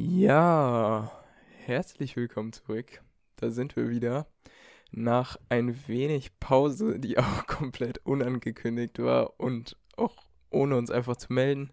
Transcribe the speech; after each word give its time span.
Ja, 0.00 1.10
herzlich 1.64 2.14
willkommen 2.14 2.52
zurück. 2.52 3.02
Da 3.34 3.50
sind 3.50 3.74
wir 3.74 3.90
wieder. 3.90 4.28
Nach 4.92 5.36
ein 5.48 5.88
wenig 5.88 6.38
Pause, 6.38 7.00
die 7.00 7.18
auch 7.18 7.48
komplett 7.48 8.06
unangekündigt 8.06 9.00
war 9.00 9.40
und 9.40 9.76
auch 9.96 10.14
ohne 10.50 10.76
uns 10.76 10.92
einfach 10.92 11.16
zu 11.16 11.32
melden, 11.32 11.72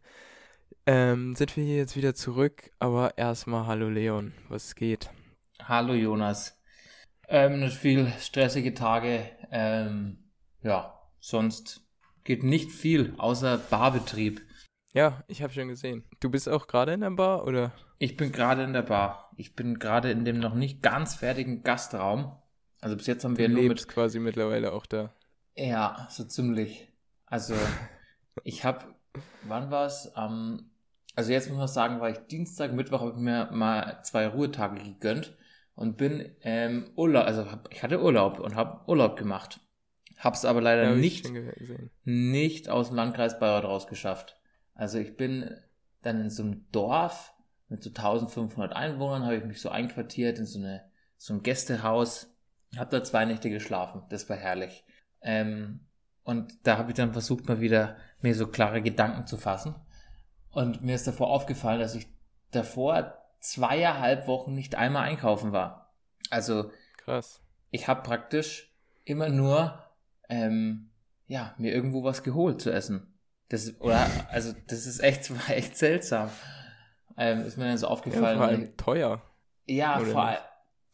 ähm, 0.88 1.36
sind 1.36 1.56
wir 1.56 1.64
hier 1.64 1.76
jetzt 1.76 1.96
wieder 1.96 2.16
zurück. 2.16 2.72
Aber 2.80 3.16
erstmal 3.16 3.68
Hallo 3.68 3.90
Leon, 3.90 4.34
was 4.50 4.74
geht? 4.74 5.12
Hallo 5.62 5.94
Jonas. 5.94 6.60
Ähm, 7.28 7.60
nicht 7.60 7.78
viel 7.78 8.12
stressige 8.20 8.74
Tage. 8.74 9.30
Ähm, 9.52 10.32
ja, 10.64 11.00
sonst 11.20 11.82
geht 12.24 12.44
nicht 12.44 12.72
viel 12.72 13.14
außer 13.20 13.60
Barbetrieb. 13.60 14.42
Ja, 14.96 15.26
ich 15.28 15.44
habe 15.44 15.52
schon 15.52 15.68
gesehen. 15.68 16.06
Du 16.22 16.30
bist 16.30 16.48
auch 16.48 16.68
gerade 16.68 16.94
in 16.94 17.02
der 17.02 17.12
Bar, 17.12 17.46
oder? 17.46 17.74
Ich 18.00 18.16
bin 18.16 18.32
gerade 18.32 18.64
in 18.64 18.72
der 18.72 18.82
Bar. 18.82 19.30
Ich 19.36 19.54
bin 19.54 19.78
gerade 19.78 20.10
in 20.10 20.24
dem 20.24 20.40
noch 20.40 20.56
nicht 20.56 20.82
ganz 20.82 21.16
fertigen 21.16 21.64
Gastraum. 21.64 22.32
Also 22.80 22.96
bis 22.96 23.06
jetzt 23.06 23.26
haben 23.26 23.38
wir 23.38 23.50
du 23.50 23.56
nur 23.56 23.64
lebst 23.64 23.88
mit. 23.88 23.94
quasi 23.94 24.20
mittlerweile 24.20 24.72
auch 24.72 24.86
da. 24.86 25.14
Ja, 25.58 26.08
so 26.10 26.24
ziemlich. 26.24 26.94
Also 27.26 27.56
ich 28.46 28.64
habe, 28.64 28.86
wann 29.44 29.70
war 29.70 29.86
es? 29.86 30.14
Ähm, 30.16 30.70
also 31.14 31.34
jetzt 31.34 31.50
muss 31.50 31.58
man 31.58 31.68
sagen, 31.68 32.00
war 32.00 32.10
ich 32.10 32.20
Dienstag, 32.28 32.72
Mittwoch 32.72 33.02
habe 33.02 33.12
ich 33.12 33.18
mir 33.18 33.50
mal 33.52 34.02
zwei 34.04 34.28
Ruhetage 34.28 34.82
gegönnt 34.82 35.36
und 35.76 35.98
bin 35.98 36.38
ähm, 36.42 36.92
Urlaub, 36.96 37.26
also 37.26 37.52
hab, 37.52 37.68
ich 37.74 37.84
hatte 37.84 38.02
Urlaub 38.02 38.40
und 38.40 38.56
habe 38.56 38.90
Urlaub 38.90 39.18
gemacht. 39.18 39.60
Hab's 40.20 40.46
aber 40.46 40.62
leider 40.62 40.84
Ja, 40.92 40.96
nicht, 40.96 41.30
nicht 42.06 42.70
aus 42.70 42.88
dem 42.88 42.96
Landkreis 42.96 43.40
Bayreuth 43.40 43.66
rausgeschafft. 43.66 44.38
Also 44.76 45.00
ich 45.00 45.18
bin 45.18 45.50
dann 46.02 46.22
in 46.22 46.30
so 46.30 46.44
einem 46.44 46.66
Dorf 46.72 47.34
mit 47.70 47.82
so 47.82 47.90
1500 47.90 48.74
Einwohnern, 48.74 49.24
habe 49.24 49.38
ich 49.38 49.44
mich 49.44 49.60
so 49.60 49.70
einquartiert 49.70 50.38
in 50.38 50.46
so, 50.46 50.60
eine, 50.60 50.84
so 51.18 51.34
ein 51.34 51.42
Gästehaus, 51.42 52.32
habe 52.78 52.92
da 52.92 53.04
zwei 53.04 53.26
Nächte 53.26 53.50
geschlafen, 53.50 54.04
das 54.10 54.30
war 54.30 54.38
herrlich. 54.38 54.84
Ähm, 55.22 55.80
und 56.24 56.68
da 56.68 56.78
habe 56.78 56.92
ich 56.92 56.96
dann 56.96 57.14
versucht, 57.14 57.48
mal 57.48 57.62
wieder 57.62 57.98
mir 58.22 58.36
so 58.36 58.48
klare 58.48 58.82
Gedanken 58.82 59.26
zu 59.26 59.38
fassen. 59.38 59.76
Und 60.52 60.82
mir 60.84 60.96
ist 60.96 61.08
davor 61.08 61.30
aufgefallen, 61.30 61.80
dass 61.80 61.96
ich 61.96 62.08
davor 62.52 63.18
zweieinhalb 63.40 64.28
Wochen 64.28 64.54
nicht 64.54 64.76
einmal 64.76 65.04
einkaufen 65.04 65.52
war. 65.52 65.94
Also 66.30 66.72
Krass. 66.98 67.42
ich 67.70 67.88
habe 67.88 68.02
praktisch 68.02 68.74
immer 69.04 69.30
nur 69.30 69.84
ähm, 70.30 70.90
ja 71.28 71.54
mir 71.58 71.74
irgendwo 71.74 72.04
was 72.04 72.24
geholt 72.24 72.62
zu 72.62 72.72
essen. 72.72 73.15
Das 73.50 73.80
oder 73.80 74.08
also 74.32 74.54
das 74.68 74.86
ist 74.86 75.00
echt 75.02 75.32
war 75.36 75.56
echt 75.56 75.78
seltsam. 75.78 76.30
Ähm, 77.18 77.42
ist 77.46 77.58
mir 77.58 77.66
dann 77.66 77.78
so 77.78 77.88
Ja, 77.88 77.90
aufgefallen. 77.90 78.38
vor 78.38 78.46
allem 78.46 78.78
teuer. 78.78 79.22
Ja, 79.68 80.00
Oder 80.00 80.12
vor 80.12 80.24
allem. 80.24 80.40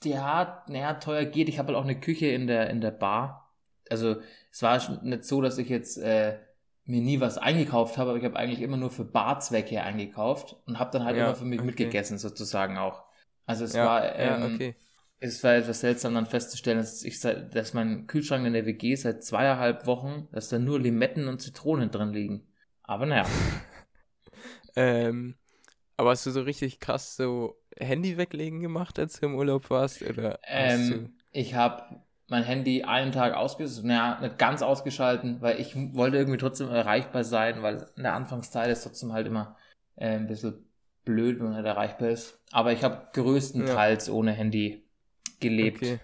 Ja, 0.04 0.64
naja, 0.68 0.96
teuer 0.96 1.26
geht. 1.26 1.50
Ich 1.50 1.60
habe 1.60 1.68
halt 1.70 1.78
auch 1.78 1.84
eine 1.84 2.00
Küche 2.00 2.28
in 2.28 2.48
der, 2.48 2.70
in 2.70 2.82
der 2.82 2.92
Bar. 2.92 3.54
Also, 3.90 4.16
es 4.52 4.62
war 4.64 4.80
nicht 5.04 5.26
so, 5.26 5.42
dass 5.42 5.58
ich 5.58 5.70
jetzt 5.70 5.98
äh, 5.98 6.40
mir 6.86 7.02
nie 7.02 7.20
was 7.20 7.38
eingekauft 7.38 7.98
habe, 7.98 8.12
aber 8.12 8.20
ich 8.20 8.26
habe 8.26 8.38
eigentlich 8.38 8.62
immer 8.62 8.78
nur 8.78 8.90
für 8.90 9.06
Barzwecke 9.06 9.84
eingekauft 9.84 10.56
und 10.66 10.80
habe 10.80 10.92
dann 10.92 11.06
halt 11.06 11.18
Ja, 11.18 11.28
immer 11.28 11.36
für 11.36 11.46
mich 11.46 11.60
okay. 11.60 11.66
mitgegessen, 11.68 12.18
sozusagen 12.18 12.78
auch. 12.78 13.04
Also, 13.46 13.66
es 13.66 13.74
ja, 13.76 13.86
war. 13.86 14.16
Ähm, 14.16 14.42
ja, 14.42 14.46
okay. 14.46 14.76
Es 15.24 15.44
war 15.44 15.54
etwas 15.54 15.82
seltsam 15.82 16.16
dann 16.16 16.26
festzustellen, 16.26 16.80
dass 16.80 17.04
ich 17.04 17.20
seit, 17.20 17.56
dass 17.56 17.76
mein 17.76 18.08
Kühlschrank 18.08 18.46
in 18.46 18.54
der 18.54 18.66
WG 18.66 18.96
seit 18.96 19.24
zweieinhalb 19.24 19.86
Wochen, 19.86 20.28
dass 20.32 20.50
da 20.50 20.58
nur 20.58 20.80
Limetten 20.80 21.28
und 21.28 21.42
Zitronen 21.42 21.92
drin 21.92 22.12
liegen. 22.12 22.48
Aber 22.84 23.06
naja. 23.06 23.26
Ähm, 24.76 25.36
aber 25.98 26.12
hast 26.12 26.26
du 26.26 26.32
so 26.32 26.44
richtig 26.44 26.80
krass 26.80 27.18
so 27.18 27.58
Handy 27.78 28.18
weglegen 28.18 28.62
gemacht, 28.62 28.98
als 29.00 29.20
du 29.20 29.26
im 29.26 29.36
Urlaub 29.36 29.70
warst? 29.70 30.02
Oder. 30.02 30.40
Ähm, 30.48 31.14
ich 31.32 31.56
habe 31.56 32.02
mein 32.30 32.44
Handy 32.44 32.84
einen 32.84 33.12
Tag 33.12 33.34
ausgeschaltet, 33.34 33.84
naja, 33.84 34.22
nicht 34.22 34.38
ganz 34.38 34.62
ausgeschalten, 34.62 35.42
weil 35.42 35.60
ich 35.60 35.76
wollte 35.76 36.16
irgendwie 36.16 36.38
trotzdem 36.38 36.70
erreichbar 36.70 37.26
sein, 37.26 37.62
weil 37.62 37.86
in 37.98 38.04
der 38.04 38.14
Anfangszeit 38.14 38.70
ist 38.70 38.84
trotzdem 38.84 39.12
halt 39.12 39.28
immer 39.28 39.58
äh, 39.98 40.16
ein 40.16 40.28
bisschen 40.28 40.66
blöd, 41.04 41.40
wenn 41.40 41.48
man 41.48 41.58
nicht 41.58 41.66
erreichbar 41.66 42.10
ist. 42.10 42.42
Aber 42.52 42.72
ich 42.72 42.86
habe 42.86 43.10
größtenteils 43.12 44.10
ohne 44.10 44.32
Handy 44.32 44.88
gelebt. 45.42 45.78
Okay. 45.82 46.00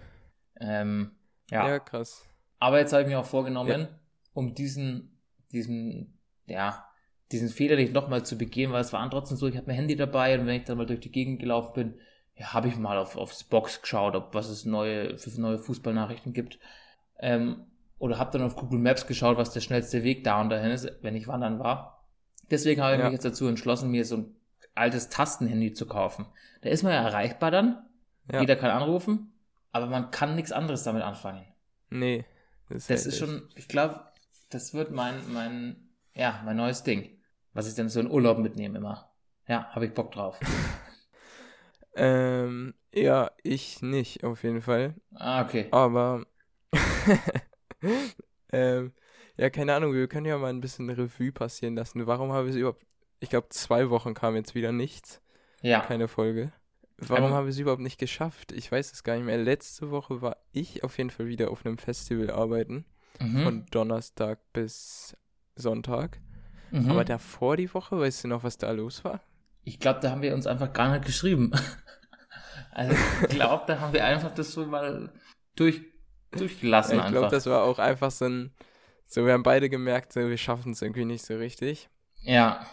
Ähm, 0.60 1.12
ja. 1.50 1.68
Ja. 1.68 1.78
krass. 1.78 2.24
Aber 2.58 2.78
jetzt 2.78 2.92
habe 2.92 3.02
ich 3.02 3.08
mir 3.08 3.18
auch 3.18 3.24
vorgenommen, 3.26 3.88
um 4.34 4.54
diesen, 4.54 5.16
diesen, 5.52 6.18
ja, 6.46 6.84
diesen 7.30 7.48
Fehler 7.48 7.76
nicht 7.76 7.92
nochmal 7.92 8.24
zu 8.24 8.36
begehen, 8.36 8.72
weil 8.72 8.80
es 8.80 8.92
war 8.92 9.08
trotzdem 9.10 9.36
so, 9.36 9.46
ich 9.46 9.56
habe 9.56 9.66
mein 9.66 9.76
Handy 9.76 9.96
dabei 9.96 10.38
und 10.38 10.46
wenn 10.46 10.56
ich 10.56 10.64
dann 10.64 10.78
mal 10.78 10.86
durch 10.86 11.00
die 11.00 11.12
Gegend 11.12 11.40
gelaufen 11.40 11.72
bin, 11.74 11.94
ja, 12.36 12.52
habe 12.52 12.68
ich 12.68 12.76
mal 12.76 12.98
auf, 12.98 13.16
aufs 13.16 13.44
Box 13.44 13.80
geschaut, 13.82 14.14
ob 14.14 14.34
was 14.34 14.48
es 14.48 14.64
neue, 14.64 15.18
für 15.18 15.40
neue 15.40 15.58
Fußballnachrichten 15.58 16.32
gibt. 16.32 16.58
Ähm, 17.20 17.66
oder 17.98 18.18
habe 18.18 18.30
dann 18.30 18.42
auf 18.46 18.56
Google 18.56 18.78
Maps 18.78 19.06
geschaut, 19.06 19.36
was 19.36 19.52
der 19.52 19.60
schnellste 19.60 20.04
Weg 20.04 20.22
da 20.24 20.40
und 20.40 20.50
dahin 20.50 20.70
ist, 20.70 20.88
wenn 21.02 21.16
ich 21.16 21.26
wandern 21.26 21.58
war. 21.58 22.06
Deswegen 22.50 22.80
habe 22.80 22.94
ich 22.94 22.98
Ja. 23.00 23.06
mich 23.06 23.14
jetzt 23.14 23.24
dazu 23.24 23.46
entschlossen, 23.46 23.90
mir 23.90 24.04
so 24.04 24.18
ein 24.18 24.36
altes 24.74 25.08
Tastenhandy 25.08 25.72
zu 25.72 25.86
kaufen. 25.86 26.26
Da 26.62 26.70
ist 26.70 26.82
man 26.82 26.92
ja 26.92 27.02
erreichbar 27.02 27.50
dann, 27.50 27.84
Ja. 28.30 28.40
jeder 28.40 28.56
kann 28.56 28.70
anrufen, 28.70 29.32
aber 29.72 29.86
man 29.86 30.10
kann 30.10 30.34
nichts 30.36 30.52
anderes 30.52 30.82
damit 30.82 31.02
anfangen. 31.02 31.46
Nee. 31.90 32.24
Das, 32.68 32.86
Das 32.86 33.06
ist 33.06 33.18
schon, 33.18 33.48
ich 33.54 33.68
glaube, 33.68 34.00
das 34.50 34.74
wird 34.74 34.90
mein, 34.90 35.32
mein, 35.32 35.88
ja, 36.14 36.42
mein 36.44 36.56
neues 36.56 36.82
Ding, 36.82 37.18
was 37.54 37.68
ich 37.68 37.74
dann 37.74 37.88
so 37.88 38.00
in 38.00 38.10
Urlaub 38.10 38.38
mitnehme 38.38 38.78
immer. 38.78 39.10
Ja, 39.46 39.68
habe 39.74 39.86
ich 39.86 39.94
Bock 39.94 40.12
drauf. 40.12 40.38
Ähm, 41.94 42.74
ja, 42.94 43.32
ich 43.42 43.82
nicht, 43.82 44.22
auf 44.22 44.44
jeden 44.44 44.62
Fall. 44.62 44.94
Ah, 45.14 45.42
okay. 45.44 45.66
Aber. 45.72 46.24
ähm, 48.52 48.92
ja, 49.36 49.50
keine 49.50 49.74
Ahnung, 49.74 49.92
wir 49.94 50.06
können 50.08 50.26
ja 50.26 50.38
mal 50.38 50.50
ein 50.50 50.60
bisschen 50.60 50.88
Revue 50.90 51.32
passieren 51.32 51.74
lassen. 51.74 52.06
Warum 52.06 52.32
habe 52.32 52.46
ich 52.46 52.54
es 52.54 52.56
überhaupt. 52.56 52.84
Ich 53.20 53.30
glaube, 53.30 53.48
zwei 53.50 53.90
Wochen 53.90 54.14
kam 54.14 54.36
jetzt 54.36 54.54
wieder 54.54 54.70
nichts. 54.70 55.20
Ja, 55.60 55.80
Keine 55.80 56.06
Folge. 56.06 56.52
Warum 56.98 57.30
Ähm, 57.30 57.32
habe 57.32 57.48
ich 57.48 57.54
es 57.54 57.60
überhaupt 57.60 57.82
nicht 57.82 57.98
geschafft? 57.98 58.52
Ich 58.52 58.70
weiß 58.72 58.92
es 58.92 59.04
gar 59.04 59.14
nicht 59.16 59.24
mehr. 59.24 59.38
Letzte 59.38 59.90
Woche 59.90 60.20
war 60.20 60.36
ich 60.52 60.82
auf 60.84 60.98
jeden 60.98 61.10
Fall 61.10 61.26
wieder 61.28 61.50
auf 61.50 61.64
einem 61.64 61.78
Festival 61.78 62.30
arbeiten. 62.30 62.84
mhm. 63.20 63.42
Von 63.42 63.66
Donnerstag 63.70 64.38
bis 64.52 65.16
Sonntag. 65.56 66.20
mhm. 66.70 66.90
Aber 66.90 67.04
davor 67.04 67.56
die 67.56 67.72
Woche, 67.74 67.98
weißt 67.98 68.24
du 68.24 68.28
noch, 68.28 68.42
was 68.44 68.58
da 68.58 68.70
los 68.72 69.04
war? 69.04 69.20
ich 69.64 69.78
glaube, 69.80 70.00
da 70.00 70.10
haben 70.10 70.22
wir 70.22 70.34
uns 70.34 70.46
einfach 70.46 70.72
gar 70.72 70.90
nicht 70.92 71.04
geschrieben. 71.04 71.52
also, 72.72 72.96
ich 73.22 73.28
glaube, 73.28 73.64
da 73.66 73.80
haben 73.80 73.92
wir 73.92 74.04
einfach 74.04 74.32
das 74.34 74.52
so 74.52 74.66
mal 74.66 75.12
durch, 75.56 75.82
durchgelassen 76.30 76.96
Ja, 76.96 77.04
ich 77.04 77.06
glaube, 77.10 77.28
das 77.28 77.46
war 77.46 77.62
auch 77.64 77.78
einfach 77.78 78.10
so 78.10 78.26
ein. 78.26 78.54
So, 79.06 79.24
wir 79.26 79.32
haben 79.32 79.42
beide 79.42 79.70
gemerkt, 79.70 80.12
so, 80.12 80.20
wir 80.20 80.36
schaffen 80.38 80.72
es 80.72 80.82
irgendwie 80.82 81.04
nicht 81.06 81.24
so 81.24 81.36
richtig. 81.36 81.88
ja, 82.22 82.66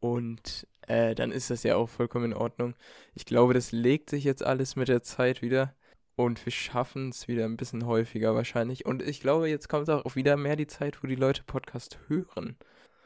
Und 0.00 0.66
äh, 0.86 1.14
dann 1.14 1.32
ist 1.32 1.50
das 1.50 1.62
ja 1.62 1.76
auch 1.76 1.88
vollkommen 1.88 2.26
in 2.32 2.34
Ordnung. 2.34 2.74
Ich 3.14 3.24
glaube, 3.26 3.54
das 3.54 3.72
legt 3.72 4.10
sich 4.10 4.24
jetzt 4.24 4.44
alles 4.44 4.76
mit 4.76 4.88
der 4.88 5.02
Zeit 5.02 5.42
wieder. 5.42 5.74
Und 6.16 6.44
wir 6.46 6.52
schaffen 6.52 7.08
es 7.08 7.26
wieder 7.26 7.44
ein 7.44 7.56
bisschen 7.56 7.86
häufiger 7.86 8.36
wahrscheinlich. 8.36 8.86
Und 8.86 9.02
ich 9.02 9.20
glaube, 9.20 9.48
jetzt 9.48 9.68
kommt 9.68 9.90
auch 9.90 10.14
wieder 10.14 10.36
mehr 10.36 10.54
die 10.54 10.68
Zeit, 10.68 11.02
wo 11.02 11.08
die 11.08 11.16
Leute 11.16 11.42
Podcast 11.44 11.98
hören. 12.06 12.56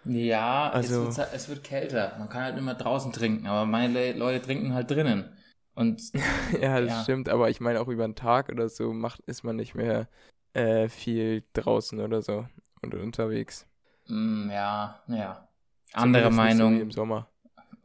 ja, 0.05 0.69
Also- 0.71 1.09
es, 1.09 1.17
wird, 1.17 1.29
es 1.35 1.49
wird 1.49 1.65
kälter. 1.65 2.17
Man 2.19 2.29
kann 2.29 2.43
halt 2.43 2.59
immer 2.59 2.75
draußen 2.75 3.13
trinken, 3.13 3.47
aber 3.47 3.65
meine 3.67 3.93
Le 3.95 4.13
Leute 4.13 4.43
trinken 4.45 4.75
halt 4.75 4.91
drinnen. 4.91 5.33
Und 5.75 6.03
ja, 6.61 6.81
das 6.81 6.91
Ja. 6.91 7.03
stimmt. 7.03 7.29
Aber 7.31 7.49
ich 7.49 7.61
meine, 7.61 7.81
auch 7.81 7.89
über 7.89 8.07
den 8.07 8.15
Tag 8.15 8.51
oder 8.51 8.69
so 8.69 8.93
macht, 8.93 9.21
ist 9.27 9.43
man 9.43 9.57
nicht 9.57 9.75
mehr 9.75 10.09
äh, 10.53 10.89
viel 10.89 11.45
draußen 11.55 12.01
oder 12.01 12.21
so 12.21 12.47
und 12.83 12.95
unterwegs. 12.95 13.67
mm, 14.09 14.51
ja, 14.51 15.03
naja. 15.07 15.49
Zumindest 15.93 15.95
Andere 15.95 16.25
nicht 16.25 16.33
so 16.33 16.37
Meinung. 16.65 16.81
Im 16.81 16.91
Sommer. 16.91 17.29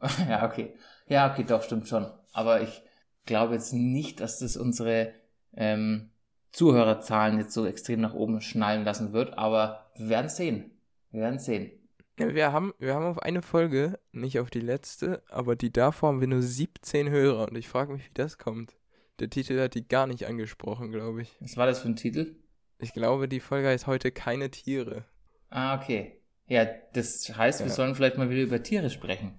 Ja, 0.28 0.44
okay. 0.46 0.74
Ja, 1.08 1.30
okay, 1.30 1.44
doch, 1.44 1.62
stimmt 1.62 1.88
schon. 1.88 2.06
Aber 2.32 2.62
ich 2.62 2.82
glaube 3.26 3.54
jetzt 3.54 3.72
nicht, 3.72 4.20
dass 4.20 4.38
das 4.38 4.56
unsere 4.56 5.12
ähm, 5.56 6.10
Zuhörerzahlen 6.52 7.38
jetzt 7.38 7.52
so 7.52 7.66
extrem 7.66 8.00
nach 8.00 8.14
oben 8.14 8.40
schnallen 8.40 8.84
lassen 8.84 9.12
wird, 9.12 9.36
aber 9.38 9.90
wir 9.96 10.08
werden 10.08 10.28
sehen. 10.28 10.70
Wir 11.10 11.22
werden 11.22 11.38
sehen. 11.38 11.70
Wir 12.16 12.52
haben, 12.52 12.72
wir 12.78 12.94
haben 12.94 13.06
auf 13.06 13.18
eine 13.20 13.42
Folge, 13.42 13.98
nicht 14.12 14.38
auf 14.38 14.48
die 14.50 14.60
letzte, 14.60 15.22
aber 15.30 15.56
die 15.56 15.72
davor 15.72 16.10
haben 16.10 16.20
wir 16.20 16.28
nur 16.28 16.42
17 16.42 17.10
Hörer 17.10 17.48
und 17.48 17.56
ich 17.56 17.68
frage 17.68 17.92
mich, 17.92 18.04
wie 18.04 18.14
das 18.14 18.38
kommt. 18.38 18.76
Der 19.18 19.30
Titel 19.30 19.60
hat 19.60 19.74
die 19.74 19.86
gar 19.86 20.06
nicht 20.06 20.26
angesprochen, 20.26 20.92
glaube 20.92 21.22
ich. 21.22 21.36
Was 21.40 21.56
war 21.56 21.66
das 21.66 21.80
für 21.80 21.88
ein 21.88 21.96
Titel? 21.96 22.36
Ich 22.78 22.92
glaube, 22.92 23.28
die 23.28 23.40
Folge 23.40 23.68
heißt 23.68 23.86
heute 23.86 24.12
keine 24.12 24.50
Tiere. 24.50 25.04
Ah, 25.50 25.76
okay. 25.80 26.20
Ja, 26.46 26.66
das 26.92 27.36
heißt, 27.36 27.60
wir 27.60 27.66
Ja. 27.68 27.72
sollen 27.72 27.94
vielleicht 27.94 28.18
mal 28.18 28.30
wieder 28.30 28.42
über 28.42 28.62
Tiere 28.62 28.90
sprechen. 28.90 29.34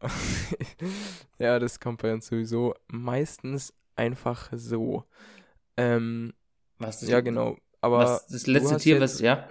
ja, 1.38 1.58
das 1.58 1.80
kommt 1.80 2.02
bei 2.02 2.12
uns 2.12 2.26
sowieso 2.26 2.74
meistens 2.88 3.72
einfach 3.96 4.50
so. 4.54 5.04
Ähm, 5.76 6.32
Was 6.78 7.02
ja, 7.02 7.20
genau. 7.20 7.56
Aber 7.80 7.98
was 7.98 8.26
das 8.26 8.46
letzte 8.46 8.76
Tier, 8.78 8.94
jetzt- 8.98 9.14
was, 9.14 9.20
ja, 9.20 9.48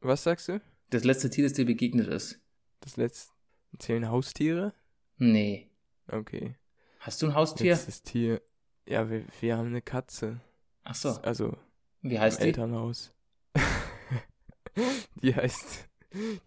was 0.00 0.22
sagst 0.22 0.48
du? 0.48 0.60
das 0.90 1.02
letzte 1.04 1.30
Tier, 1.30 1.44
das 1.44 1.52
dir 1.54 1.64
begegnet 1.66 2.06
ist. 2.06 2.40
Das 2.80 2.96
letzte 2.96 3.32
zählen 3.78 4.08
Haustiere? 4.08 4.72
Nee. 5.18 5.68
Okay. 6.08 6.54
Hast 7.00 7.20
du 7.22 7.26
ein 7.26 7.34
Haustier? 7.34 7.66
Jetzt 7.72 7.88
ist 7.88 8.08
hier. 8.08 8.40
Ja, 8.86 9.10
wir, 9.10 9.24
wir 9.40 9.56
haben 9.56 9.66
eine 9.68 9.82
Katze. 9.82 10.40
Ach 10.84 10.94
so. 10.94 11.10
Also 11.22 11.56
Wie 12.02 12.18
heißt 12.20 12.40
die? 12.40 12.44
Elternhaus. 12.46 13.12
die 15.22 15.34
heißt. 15.34 15.88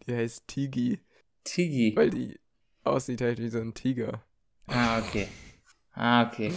Die 0.08 0.16
heißt 0.16 0.48
Tigi, 0.48 1.00
Tigi. 1.44 1.96
weil 1.96 2.10
die 2.10 2.40
aussieht 2.90 3.22
halt 3.22 3.40
wie 3.40 3.50
so 3.50 3.60
ein 3.60 3.74
Tiger. 3.74 4.24
Ah, 4.68 5.00
okay. 5.00 5.28
Ah, 5.94 6.28
okay. 6.28 6.54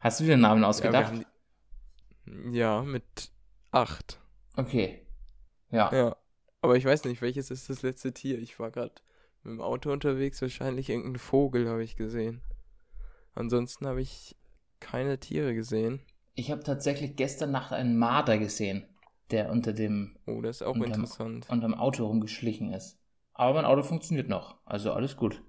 Hast 0.00 0.20
du 0.20 0.24
dir 0.24 0.30
den 0.32 0.40
Namen 0.40 0.62
Ja, 0.62 0.68
ausgedacht? 0.68 1.12
die, 2.26 2.56
ja, 2.58 2.82
mit 2.82 3.30
acht. 3.70 4.20
okay. 4.56 5.06
Ja. 5.70 5.92
Ja. 5.92 6.16
Aber 6.62 6.76
ich 6.76 6.84
weiß 6.84 7.04
nicht, 7.04 7.20
welches 7.20 7.50
ist 7.50 7.68
das 7.68 7.82
letzte 7.82 8.12
Tier? 8.14 8.38
Ich 8.38 8.58
war 8.58 8.70
gerade 8.70 8.94
mit 9.42 9.52
dem 9.52 9.60
Auto 9.60 9.92
unterwegs, 9.92 10.40
wahrscheinlich 10.40 10.88
irgendein 10.88 11.18
Vogel 11.18 11.68
habe 11.68 11.84
ich 11.84 11.96
gesehen. 11.96 12.40
Ansonsten 13.34 13.86
habe 13.86 14.00
ich 14.00 14.36
keine 14.80 15.18
Tiere 15.18 15.54
gesehen. 15.54 16.00
Ich 16.34 16.50
habe 16.50 16.62
tatsächlich 16.62 17.16
gestern 17.16 17.50
Nacht 17.50 17.72
einen 17.72 17.98
Marder 17.98 18.38
gesehen, 18.38 18.86
der 19.30 19.50
unter 19.50 19.72
dem, 19.72 20.16
Oh, 20.26 20.40
das 20.40 20.56
ist 20.56 20.62
auch 20.62 20.74
Unterm- 20.74 20.86
interessant. 21.02 21.46
unterm 21.50 21.74
Auto 21.74 22.06
rumgeschlichen 22.06 22.72
ist. 22.72 22.98
Aber 23.34 23.54
mein 23.54 23.64
Auto 23.64 23.82
funktioniert 23.82 24.28
noch. 24.28 24.58
Also 24.64 24.92
alles 24.92 25.16
gut. 25.16 25.42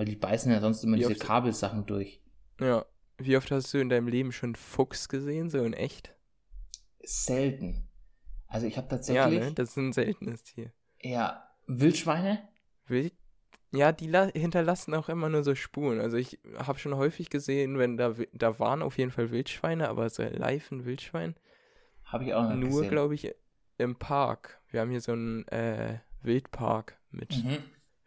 Weil 0.00 0.06
die 0.06 0.16
beißen 0.16 0.50
ja 0.50 0.62
sonst 0.62 0.82
immer 0.82 0.96
Wie 0.96 1.00
diese 1.00 1.14
Kabelsachen 1.14 1.84
durch. 1.84 2.22
Ja. 2.58 2.86
Wie 3.18 3.36
oft 3.36 3.50
hast 3.50 3.74
du 3.74 3.76
in 3.76 3.90
deinem 3.90 4.08
Leben 4.08 4.32
schon 4.32 4.54
Fuchs 4.54 5.10
gesehen, 5.10 5.50
so 5.50 5.62
in 5.62 5.74
echt? 5.74 6.14
Selten. 7.04 7.86
Also 8.46 8.66
ich 8.66 8.78
habe 8.78 8.86
Ja, 8.86 8.90
tatsächlich. 8.96 9.40
ne? 9.40 9.52
Das 9.52 9.68
ist 9.68 9.76
ein 9.76 9.92
seltenes 9.92 10.42
Tier. 10.42 10.72
ja, 11.02 11.46
Wildschweine? 11.66 12.48
Wild? 12.86 13.12
Ja, 13.72 13.92
die 13.92 14.06
la- 14.06 14.32
hinterlassen 14.32 14.94
auch 14.94 15.10
immer 15.10 15.28
nur 15.28 15.44
so 15.44 15.54
Spuren. 15.54 16.00
Also 16.00 16.16
ich 16.16 16.40
habe 16.56 16.78
schon 16.78 16.96
häufig 16.96 17.28
gesehen, 17.28 17.76
wenn 17.76 17.98
da, 17.98 18.14
da 18.32 18.58
waren 18.58 18.80
auf 18.80 18.96
jeden 18.96 19.10
Fall 19.10 19.30
Wildschweine, 19.30 19.90
aber 19.90 20.08
so 20.08 20.22
live 20.22 20.72
ein 20.72 20.86
Wildschwein. 20.86 21.34
Habe 22.04 22.24
ich 22.24 22.32
auch 22.32 22.48
noch 22.48 22.56
Nur, 22.56 22.86
glaube 22.86 23.14
ich, 23.14 23.34
im 23.76 23.96
Park. 23.96 24.62
Wir 24.70 24.80
haben 24.80 24.90
hier 24.90 25.02
so 25.02 25.12
einen 25.12 25.46
äh, 25.48 25.98
Wildpark 26.22 26.96
mit 27.10 27.36
Mhm. 27.44 27.58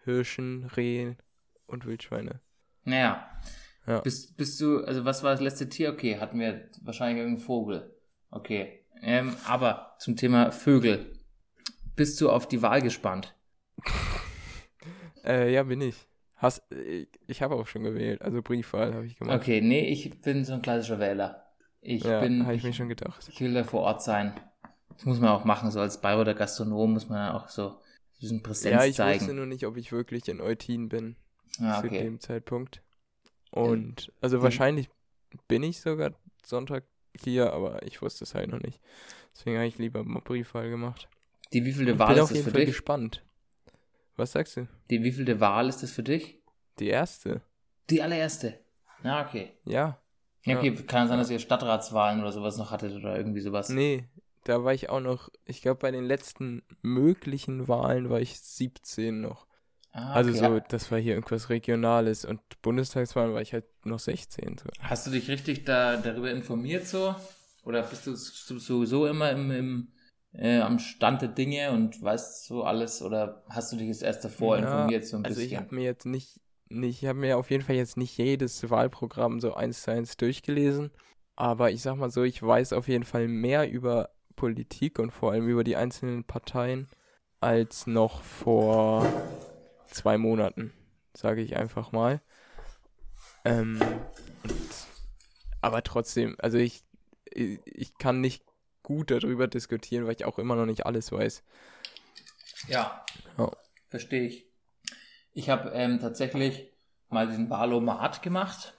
Hirschen, 0.06 0.66
Rehen 0.76 1.18
und 1.74 1.86
Wildschweine. 1.86 2.40
Naja. 2.84 3.30
Ja. 3.86 4.00
Bist, 4.00 4.38
bist 4.38 4.62
du, 4.62 4.84
also 4.84 5.04
was 5.04 5.24
war 5.24 5.32
das 5.32 5.42
letzte 5.42 5.68
Tier? 5.68 5.92
Okay, 5.92 6.20
hatten 6.20 6.40
wir 6.40 6.70
wahrscheinlich 6.82 7.18
irgendeinen 7.18 7.46
Vogel. 7.46 7.94
Okay. 8.32 8.86
Ähm, 9.02 9.36
aber 9.46 9.96
zum 10.00 10.16
Thema 10.16 10.52
Vögel. 10.52 11.20
Bist 11.96 12.20
du 12.22 12.30
auf 12.30 12.48
die 12.48 12.62
Wahl 12.62 12.82
gespannt? 12.82 13.36
Äh, 15.26 15.54
ja, 15.54 15.64
bin 15.64 15.80
ich. 15.80 15.96
Hast, 16.36 16.70
ich 16.70 17.08
ich 17.28 17.42
habe 17.42 17.56
auch 17.56 17.66
schon 17.66 17.84
gewählt, 17.84 18.22
also 18.22 18.42
Briefwahl 18.42 18.94
habe 18.94 19.06
ich 19.06 19.18
gemacht. 19.18 19.38
Okay, 19.38 19.62
nee, 19.62 19.88
ich 19.88 20.20
bin 20.20 20.44
so 20.44 20.52
ein 20.52 20.62
klassischer 20.62 21.00
Wähler. 21.00 21.46
Ich 21.80 22.04
ja, 22.04 22.20
bin, 22.20 22.44
habe 22.44 22.56
ich 22.56 22.58
ich, 22.58 22.66
mir 22.66 22.74
schon 22.74 22.90
gedacht. 22.90 23.26
ich 23.32 23.40
will 23.40 23.54
da 23.54 23.64
vor 23.64 23.84
Ort 23.84 24.04
sein. 24.04 24.34
Das 24.90 25.06
muss 25.06 25.22
man 25.22 25.30
auch 25.30 25.46
machen, 25.46 25.72
so 25.72 25.80
als 25.80 26.02
Bayreuther 26.02 26.34
Gastronom 26.34 26.92
muss 26.92 27.08
man 27.08 27.32
auch 27.32 27.48
so 27.48 27.70
ein 27.70 28.20
bisschen 28.20 28.44
Präsenz 28.44 28.74
Ja, 28.74 28.84
ich 28.86 28.96
zeigen. 28.98 29.22
wusste 29.22 29.34
nur 29.34 29.46
nicht, 29.46 29.66
ob 29.66 29.78
ich 29.78 29.94
wirklich 29.94 30.28
in 30.28 30.42
Eutin 30.42 30.90
bin 30.90 31.16
ah, 31.60 31.80
zu 31.82 31.88
okay. 31.88 32.04
dem 32.04 32.20
Zeitpunkt. 32.20 32.82
Und 33.52 34.12
also 34.22 34.38
den- 34.38 34.44
wahrscheinlich 34.44 34.90
bin 35.48 35.64
ich 35.64 35.80
sogar 35.82 36.12
Sonntag 36.46 36.86
hier, 37.20 37.54
aber 37.54 37.84
ich 37.84 38.02
wusste 38.02 38.24
es 38.24 38.34
halt 38.36 38.50
noch 38.50 38.60
nicht. 38.62 38.80
Deswegen 39.36 39.58
habe 39.58 39.68
ich 39.68 39.78
lieber 39.78 40.04
mal 40.04 40.22
Briefwahl 40.22 40.70
gemacht. 40.70 41.08
Die 41.54 41.64
wievielte 41.66 41.92
Ich 41.94 42.00
Wahl 42.00 42.08
bin 42.10 42.18
ist 42.18 42.24
auf 42.24 42.30
das 42.30 42.38
jeden 42.38 42.46
für 42.46 42.52
Fall 42.52 42.62
dich? 42.62 42.70
gespannt. 42.70 43.24
Was 44.16 44.32
sagst 44.32 44.58
du? 44.58 44.68
Die 44.90 45.04
wievielte 45.04 45.40
Wahl 45.40 45.70
ist 45.70 45.82
das 45.84 45.92
für 45.92 46.04
dich? 46.04 46.40
Die 46.80 46.88
erste? 46.88 47.42
Die 47.90 48.02
allererste. 48.02 48.60
Ja, 49.04 49.26
okay. 49.28 49.54
Ja. 49.66 50.00
Ja, 50.46 50.54
Ja. 50.54 50.58
okay, 50.60 50.76
kann 50.86 51.08
sein, 51.08 51.18
dass 51.20 51.30
ihr 51.30 51.40
Stadtratswahlen 51.40 52.20
oder 52.22 52.32
sowas 52.32 52.58
noch 52.58 52.72
hattet 52.72 52.96
oder 52.96 53.16
irgendwie 53.18 53.42
sowas. 53.42 53.70
Nee, 53.70 54.08
da 54.46 54.64
war 54.64 54.74
ich 54.74 54.90
auch 54.90 55.00
noch, 55.00 55.30
ich 55.46 55.62
glaube 55.62 55.80
bei 55.80 55.92
den 55.92 56.04
letzten 56.06 56.64
möglichen 56.82 57.68
Wahlen 57.68 58.10
war 58.10 58.20
ich 58.20 58.40
17 58.40 59.22
noch. 59.22 59.48
Ah, 59.94 60.16
Also 60.16 60.32
okay. 60.32 60.40
so, 60.40 60.60
das 60.60 60.92
war 60.92 61.00
hier 61.00 61.14
irgendwas 61.16 61.50
Regionales 61.50 62.26
und 62.26 62.40
Bundestagswahlen 62.62 63.34
war 63.34 63.42
ich 63.42 63.54
halt 63.54 63.66
noch 63.86 64.00
16. 64.00 64.58
So. 64.58 64.70
Hast 64.82 65.08
du 65.08 65.12
dich 65.12 65.30
richtig 65.30 65.66
da, 65.66 65.98
darüber 65.98 66.32
informiert 66.32 66.88
so? 66.88 67.16
Oder 67.64 67.84
bist 67.84 68.06
du 68.08 68.16
so- 68.16 68.60
sowieso 68.60 69.08
immer 69.08 69.32
im, 69.32 69.52
im, 69.52 69.88
äh, 70.34 70.60
am 70.60 70.80
Stand 70.80 71.22
der 71.22 71.30
Dinge 71.30 71.72
und 71.72 72.02
weißt 72.02 72.46
so 72.46 72.64
alles? 72.64 73.02
Oder 73.02 73.44
hast 73.50 73.72
du 73.72 73.78
dich 73.78 73.88
jetzt 73.88 74.04
erst 74.04 74.24
davor 74.24 74.58
Ja, 74.58 74.60
informiert 74.64 75.06
so 75.06 75.18
ein 75.18 75.24
Also 75.24 75.42
ich 75.42 75.52
bisschen? 75.52 75.60
habe 75.66 75.76
mir 75.76 75.84
jetzt 75.84 76.06
nicht, 76.06 76.40
nicht 76.70 77.04
ich 77.04 77.08
habe 77.10 77.20
mir 77.20 77.38
auf 77.38 77.50
jeden 77.52 77.64
Fall 77.64 77.76
jetzt 77.76 77.98
nicht 77.98 78.18
jedes 78.18 78.70
Wahlprogramm 78.70 79.40
so 79.40 79.54
eins 79.54 79.84
zu 79.84 79.92
eins 79.92 80.18
durchgelesen, 80.18 80.92
aber 81.36 81.72
ich 81.72 81.82
sag 81.82 81.96
mal 81.98 82.10
so, 82.10 82.24
ich 82.24 82.42
weiß 82.42 82.74
auf 82.74 82.88
jeden 82.88 83.04
Fall 83.06 83.28
mehr 83.28 83.70
über 83.70 84.10
Politik 84.36 85.00
und 85.00 85.12
vor 85.12 85.32
allem 85.32 85.48
über 85.48 85.64
die 85.64 85.76
einzelnen 85.76 86.24
Parteien 86.26 86.88
als 87.40 87.88
noch 87.88 88.24
vor 88.24 89.06
zwei 89.94 90.18
Monaten, 90.18 90.74
sage 91.14 91.42
ich 91.42 91.56
einfach 91.56 91.92
mal. 91.92 92.22
Ähm, 93.46 93.80
und, 94.44 94.70
aber 95.62 95.84
trotzdem, 95.84 96.36
also 96.40 96.58
ich, 96.58 96.84
ich 97.26 97.60
ich 97.66 97.98
kann 97.98 98.22
nicht 98.22 98.44
gut 98.84 99.12
darüber 99.12 99.48
diskutieren, 99.48 100.06
weil 100.06 100.16
ich 100.16 100.26
auch 100.26 100.40
immer 100.40 100.56
noch 100.56 100.66
nicht 100.66 100.86
alles 100.86 101.12
weiß. 101.12 101.44
Ja, 102.68 103.06
Ja. 103.38 103.52
verstehe 103.90 104.24
ich. 104.24 104.46
Ich 105.34 105.50
habe 105.50 105.72
ähm, 105.72 106.00
tatsächlich 106.00 106.72
mal 107.10 107.28
diesen 107.28 107.50
Wahlomat 107.50 108.22
gemacht. 108.22 108.74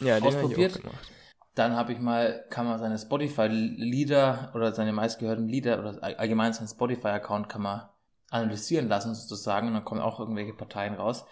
Ja, 0.00 0.18
den 0.18 0.24
habe 0.24 0.28
ich 0.28 0.36
Ausprobiert? 0.36 0.76
auch 0.76 0.82
gemacht. 0.82 1.12
Dann 1.54 1.76
habe 1.76 1.92
ich 1.92 1.98
mal, 1.98 2.46
kann 2.48 2.66
man 2.66 2.78
seine 2.78 2.98
Spotify-Lieder 2.98 4.52
oder 4.54 4.72
seine 4.72 4.92
meistgehörten 4.92 5.48
Lieder 5.48 5.78
oder 5.78 6.02
all- 6.02 6.16
allgemein 6.16 6.54
seinen 6.54 6.68
Spotify-Account 6.68 7.48
kann 7.48 7.62
man 7.62 7.88
analysieren 8.32 8.88
lassen 8.88 9.14
sozusagen 9.14 9.68
und 9.68 9.74
dann 9.74 9.84
kommen 9.84 10.00
auch 10.00 10.20
irgendwelche 10.20 10.54
Parteien 10.54 10.94
raus. 10.94 11.24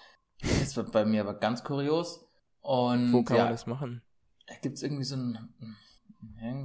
Das 0.60 0.76
wird 0.76 0.92
bei 0.92 1.04
mir 1.04 1.22
aber 1.22 1.34
ganz 1.34 1.64
kurios. 1.64 2.28
Und 2.60 3.12
Wo 3.12 3.22
kann 3.22 3.36
ja, 3.36 3.44
man 3.44 3.52
das 3.52 3.66
machen? 3.66 4.02
da 4.46 4.54
gibt 4.62 4.76
es 4.76 4.82
irgendwie 4.82 5.04
so, 5.04 5.16
ein, 5.16 5.38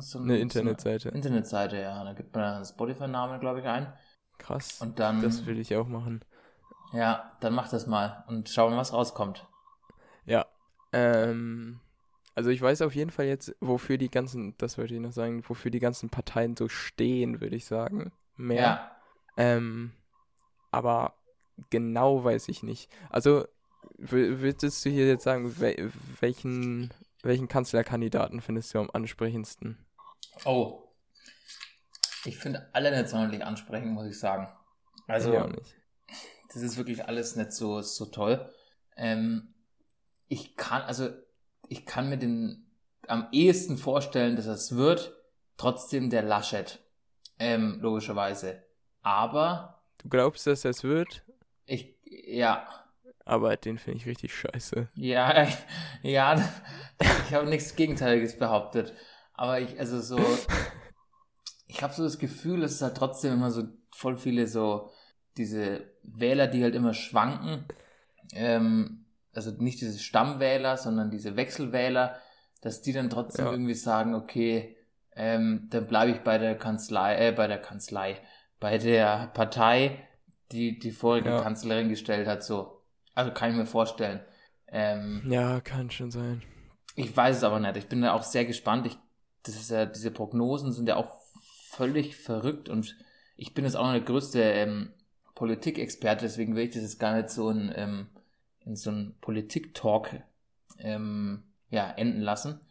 so 0.02 0.20
ein, 0.20 0.30
Eine 0.30 0.38
so 0.40 0.40
Internetseite. 0.42 1.10
eine 1.10 1.16
Internetseite, 1.18 1.78
ja. 1.82 2.04
Da 2.04 2.14
gibt 2.14 2.36
man 2.36 2.44
einen 2.56 2.66
Spotify-Namen, 2.66 3.40
glaube 3.40 3.62
ich, 3.62 3.66
ein. 3.68 3.94
Krass. 4.38 4.82
Und 4.82 5.00
dann, 5.00 5.22
das 5.22 5.46
will 5.46 5.60
ich 5.60 5.76
auch 5.76 5.88
machen. 5.88 6.24
ja, 6.94 7.38
dann 7.42 7.54
mach 7.54 7.70
das 7.70 7.86
mal 7.88 8.24
und 8.28 8.50
schau 8.50 8.70
mal, 8.72 8.78
was 8.78 8.92
rauskommt. 8.94 9.46
Ja. 10.26 10.46
Ähm, 10.92 11.80
also 12.36 12.50
ich 12.50 12.62
weiß 12.62 12.82
auf 12.82 12.96
jeden 12.96 13.12
Fall 13.12 13.26
jetzt, 13.26 13.56
wofür 13.62 13.98
die 13.98 14.10
ganzen, 14.12 14.56
das 14.58 14.78
wollte 14.78 14.96
ich 14.96 15.00
noch 15.02 15.12
sagen, 15.12 15.44
wofür 15.48 15.72
die 15.72 15.80
ganzen 15.80 16.10
Parteien 16.10 16.56
so 16.58 16.68
stehen, 16.70 17.42
würde 17.42 17.56
ich 17.56 17.66
sagen. 17.66 18.12
Mehr. 18.36 18.62
Ja, 18.62 18.92
Ähm, 19.38 19.94
aber 20.76 21.16
genau 21.70 22.24
weiß 22.24 22.50
ich 22.50 22.62
nicht. 22.64 22.92
Also 23.10 23.46
würdest 23.98 24.84
du 24.86 24.90
hier 24.90 25.08
jetzt 25.08 25.24
sagen, 25.24 25.60
wel 25.60 25.92
welchen, 26.20 26.94
welchen 27.24 27.48
Kanzlerkandidaten 27.48 28.42
findest 28.42 28.74
du 28.74 28.80
am 28.80 28.90
ansprechendsten? 28.92 29.78
oh. 30.44 30.82
Ich 32.26 32.38
finde 32.40 32.68
alle 32.74 32.90
nicht 32.92 33.08
sonderlich 33.08 33.46
ansprechend, 33.46 33.94
muss 33.94 34.08
ich 34.08 34.20
sagen. 34.20 34.48
Also, 35.08 35.32
ich 35.32 35.38
auch 35.38 35.48
nicht. 35.48 35.76
Das 36.52 36.64
ist 36.64 36.76
wirklich 36.76 37.06
alles 37.06 37.36
nicht 37.36 37.52
so, 37.52 37.82
so 37.82 38.08
toll. 38.08 38.52
Ähm, 38.98 39.54
ich 40.28 40.56
kann, 40.56 40.82
also, 40.82 41.10
ich 41.70 41.86
kann 41.86 42.10
mir 42.10 42.18
den 42.18 42.66
am 43.08 43.28
ehesten 43.32 43.78
vorstellen, 43.78 44.36
dass 44.36 44.48
es 44.48 44.76
wird, 44.76 45.16
trotzdem 45.58 46.10
der 46.10 46.24
Laschet. 46.24 46.80
Ähm, 47.38 47.78
logischerweise. 47.80 48.64
Aber, 49.04 49.75
Du 50.06 50.10
glaubst, 50.10 50.46
dass 50.46 50.62
das 50.62 50.84
wird, 50.84 51.24
ich, 51.66 51.96
ja, 52.04 52.68
aber 53.26 53.58
den 53.58 53.80
finde 53.80 53.98
ich 53.98 54.06
richtig 54.06 54.36
scheiße. 54.36 54.88
ja, 54.94 55.48
ja, 56.04 56.48
ich 57.00 57.34
habe 57.34 57.50
nichts 57.50 57.76
Gegenteiliges 57.76 58.38
behauptet. 58.38 58.94
Aber 59.34 59.60
ich, 59.60 59.80
also 59.80 60.00
so, 60.00 60.20
ich 61.68 61.82
habe 61.82 61.92
so 61.92 62.04
das 62.04 62.20
Gefühl, 62.20 62.62
es 62.64 62.74
ist 62.74 62.82
halt 62.84 62.98
trotzdem 62.98 63.34
immer 63.34 63.50
so 63.50 63.64
voll 63.96 64.16
viele 64.16 64.46
so 64.46 64.92
diese 65.38 65.92
Wähler, 66.04 66.46
die 66.46 66.62
halt 66.62 66.76
immer 66.76 66.94
schwanken. 66.94 67.66
Ähm, 68.34 69.06
also 69.34 69.50
nicht 69.58 69.82
diese 69.82 69.98
Stammwähler, 69.98 70.78
sondern 70.78 71.10
diese 71.10 71.36
Wechselwähler, 71.36 72.20
dass 72.62 72.84
die 72.84 72.94
dann 72.94 73.10
trotzdem 73.10 73.46
Ja. 73.46 73.52
irgendwie 73.54 73.74
sagen, 73.74 74.14
okay, 74.14 74.78
ähm, 75.16 75.66
dann 75.72 75.88
bleibe 75.88 76.12
ich 76.12 76.20
bei 76.20 76.38
der 76.38 76.56
Kanzlei, 76.60 77.30
äh, 77.30 77.32
bei 77.32 77.48
der 77.48 77.60
Kanzlei, 77.60 78.22
bei 78.60 78.78
der 78.78 79.28
Partei, 79.34 80.08
die 80.52 80.80
die 80.80 80.92
vorige 80.92 81.30
Ja. 81.30 81.42
Kanzlerin 81.42 81.90
gestellt 81.90 82.28
hat, 82.28 82.44
so. 82.44 82.82
Also 83.14 83.32
kann 83.32 83.52
ich 83.52 83.56
mir 83.58 83.66
vorstellen. 83.66 84.22
Ähm, 84.68 85.24
Ja, 85.30 85.62
kann 85.62 85.90
schon 85.92 86.12
sein. 86.12 86.42
ich 86.96 87.16
weiß 87.16 87.38
es 87.38 87.44
aber 87.44 87.60
nicht. 87.60 87.78
Ich 87.78 87.88
bin 87.88 88.02
da 88.02 88.14
auch 88.14 88.24
sehr 88.24 88.46
gespannt. 88.46 88.86
Ich, 88.88 88.98
das 89.44 89.56
ist 89.56 89.70
ja, 89.72 89.86
diese 89.86 90.12
Prognosen 90.12 90.72
sind 90.72 90.88
ja 90.88 90.96
auch 90.98 91.22
völlig 91.70 92.16
verrückt 92.18 92.70
und 92.70 92.96
ich 93.38 93.54
bin 93.54 93.66
jetzt 93.66 93.76
auch 93.76 93.84
noch 93.86 93.92
der 93.92 94.02
größte 94.02 94.42
ähm, 94.42 94.94
Politikexperte, 95.36 96.24
deswegen 96.26 96.56
will 96.56 96.64
ich 96.66 96.74
das 96.74 96.84
jetzt 96.84 97.00
gar 97.00 97.16
nicht 97.16 97.30
so 97.30 97.50
in, 97.50 97.72
ähm, 97.76 98.08
in 98.62 98.76
so 98.78 98.90
einen 98.90 99.18
Politik-Talk 99.20 100.12
ähm, 100.80 101.44
ja, 101.70 101.92
enden 101.92 102.22
lassen. 102.22 102.62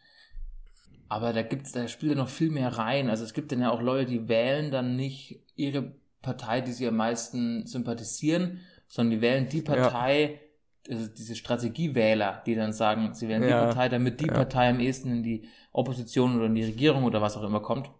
Aber 1.07 1.33
da 1.33 1.43
gibt's, 1.43 1.71
da 1.71 1.87
spielt 1.87 2.13
ja 2.13 2.17
noch 2.17 2.29
viel 2.29 2.49
mehr 2.49 2.69
rein. 2.77 3.09
Also 3.09 3.23
es 3.23 3.33
gibt 3.33 3.51
dann 3.51 3.61
ja 3.61 3.71
auch 3.71 3.81
Leute, 3.81 4.11
die 4.11 4.27
wählen 4.27 4.71
dann 4.71 4.95
nicht 4.95 5.39
ihre 5.55 5.93
Partei, 6.21 6.61
die 6.61 6.71
sie 6.71 6.87
am 6.87 6.95
meisten 6.97 7.65
sympathisieren, 7.67 8.61
sondern 8.87 9.11
die 9.11 9.21
wählen 9.21 9.47
die 9.47 9.61
Partei, 9.61 10.41
also 10.89 11.07
diese 11.07 11.35
Strategiewähler, 11.35 12.41
die 12.45 12.55
dann 12.55 12.73
sagen, 12.73 13.13
sie 13.13 13.27
wählen 13.27 13.43
die 13.43 13.49
Ja. 13.49 13.65
Partei, 13.67 13.89
damit 13.89 14.19
die 14.19 14.27
Ja. 14.27 14.33
Partei 14.33 14.69
am 14.69 14.79
ehesten 14.79 15.11
in 15.11 15.23
die 15.23 15.47
Opposition 15.71 16.35
oder 16.35 16.45
in 16.47 16.55
die 16.55 16.63
Regierung 16.63 17.03
oder 17.03 17.21
was 17.21 17.37
auch 17.37 17.43
immer 17.43 17.59
kommt. 17.61 17.91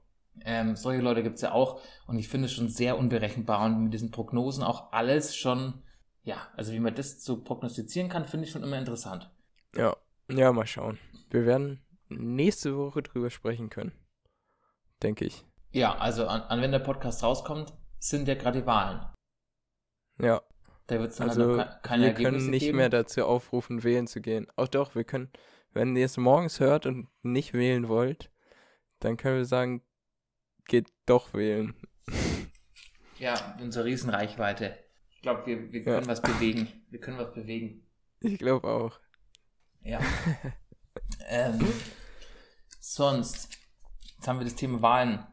Ähm, 0.43 0.75
solche 0.75 1.01
Leute 1.01 1.23
gibt's 1.23 1.41
ja 1.41 1.51
auch 1.53 1.79
und 2.07 2.17
ich 2.19 2.27
finde 2.27 2.47
es 2.47 2.53
schon 2.53 2.67
sehr 2.69 2.97
unberechenbar 2.97 3.65
und 3.65 3.83
mit 3.85 3.93
diesen 3.93 4.11
Prognosen 4.11 4.63
auch 4.63 4.91
alles 4.91 5.35
schon, 5.35 5.75
ja, 6.23 6.37
also 6.57 6.73
wie 6.73 6.79
man 6.79 6.93
das 6.93 7.23
so 7.23 7.41
prognostizieren 7.41 8.09
kann, 8.09 8.25
finde 8.25 8.45
ich 8.45 8.51
schon 8.51 8.63
immer 8.63 8.77
interessant. 8.77 9.29
Ja, 9.75 9.95
ja, 10.29 10.51
mal 10.51 10.65
schauen. 10.67 10.97
Wir 11.29 11.45
werden 11.45 11.79
nächste 12.09 12.77
Woche 12.77 13.01
drüber 13.03 13.29
sprechen 13.29 13.69
können. 13.69 13.91
Denke 15.03 15.25
ich. 15.25 15.45
Ja, 15.71 15.95
also 15.97 16.27
an, 16.27 16.41
an 16.43 16.61
wenn 16.61 16.71
der 16.71 16.79
Podcast 16.79 17.23
rauskommt, 17.23 17.73
sind 17.99 18.27
ja 18.27 18.35
gerade 18.35 18.61
die 18.61 18.65
Wahlen. 18.67 19.05
Ja, 20.19 20.41
Da 20.87 20.99
wird 20.99 21.11
es 21.11 21.17
dann 21.17 21.29
also 21.29 21.57
halt 21.57 21.83
keine 21.83 22.03
wir 22.03 22.09
Ergebnisse 22.09 22.37
können 22.39 22.49
nicht 22.51 22.65
geben. 22.65 22.77
mehr 22.77 22.89
dazu 22.89 23.25
aufrufen, 23.25 23.83
wählen 23.83 24.07
zu 24.07 24.21
gehen. 24.21 24.47
Auch 24.55 24.67
doch, 24.69 24.95
wir 24.95 25.03
können, 25.03 25.29
wenn 25.73 25.95
ihr 25.95 26.05
es 26.05 26.15
morgens 26.17 26.59
hört 26.59 26.85
und 26.85 27.09
nicht 27.23 27.53
wählen 27.53 27.89
wollt, 27.89 28.31
dann 28.99 29.17
können 29.17 29.37
wir 29.37 29.45
sagen, 29.45 29.81
geht 30.65 30.89
doch 31.05 31.33
wählen. 31.33 31.73
Ja, 33.17 33.57
unsere 33.61 33.85
Riesenreichweite. 33.85 34.77
Ich 35.09 35.21
glaube, 35.21 35.45
wir, 35.45 35.71
wir 35.71 35.79
Ja. 35.79 35.85
können 35.95 36.07
was 36.07 36.21
bewegen. 36.21 36.67
Wir 36.89 36.99
können 36.99 37.17
was 37.17 37.33
bewegen. 37.33 37.87
Ich 38.19 38.37
glaube 38.37 38.67
auch. 38.67 38.99
Ja. 39.83 40.01
ähm, 41.27 41.59
sonst, 42.79 43.49
jetzt 44.15 44.27
haben 44.27 44.39
wir 44.39 44.45
das 44.45 44.55
Thema 44.55 44.81
Wahlen 44.81 45.25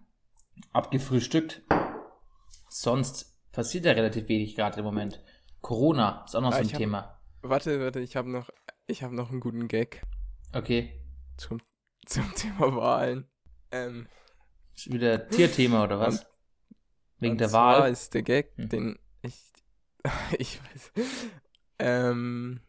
abgefrühstückt. 0.72 1.62
Sonst 2.68 3.36
passiert 3.52 3.84
ja 3.84 3.92
relativ 3.92 4.28
wenig 4.28 4.54
gerade 4.56 4.78
im 4.78 4.84
Moment. 4.84 5.22
Corona 5.60 6.24
ist 6.24 6.34
auch 6.34 6.40
noch 6.40 6.52
Ah, 6.52 6.56
so 6.56 6.60
ein 6.62 6.68
hab- 6.70 6.78
Thema. 6.78 7.18
Warte, 7.42 7.80
warte, 7.80 8.00
ich 8.00 8.16
habe 8.16 8.30
noch, 8.30 8.50
ich 8.86 9.02
habe 9.02 9.14
noch 9.14 9.30
einen 9.30 9.40
guten 9.40 9.68
Gag 9.68 10.02
Okay. 10.52 11.00
zum, 11.36 11.60
zum 12.06 12.32
Thema 12.34 12.74
Wahlen. 12.76 13.28
Ähm, 13.70 14.06
Ist 14.74 14.92
wieder 14.92 15.28
Tierthema 15.28 15.84
oder 15.84 15.98
was? 15.98 16.26
Wegen 17.18 17.32
und 17.32 17.38
der 17.40 17.52
Wahl. 17.52 17.90
ist 17.90 18.14
der 18.14 18.22
Gag, 18.22 18.52
Hm. 18.56 18.68
den 18.68 18.98
ich, 19.22 19.40
ich 20.38 20.60
weiß, 20.62 20.92
ähm, 21.78 22.60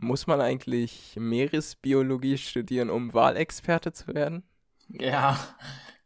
muss 0.00 0.26
man 0.26 0.40
eigentlich 0.40 1.14
Meeresbiologie 1.18 2.38
studieren, 2.38 2.90
um 2.90 3.12
Wahlexperte 3.14 3.92
zu 3.92 4.08
werden? 4.14 4.42
Ja, 4.88 5.38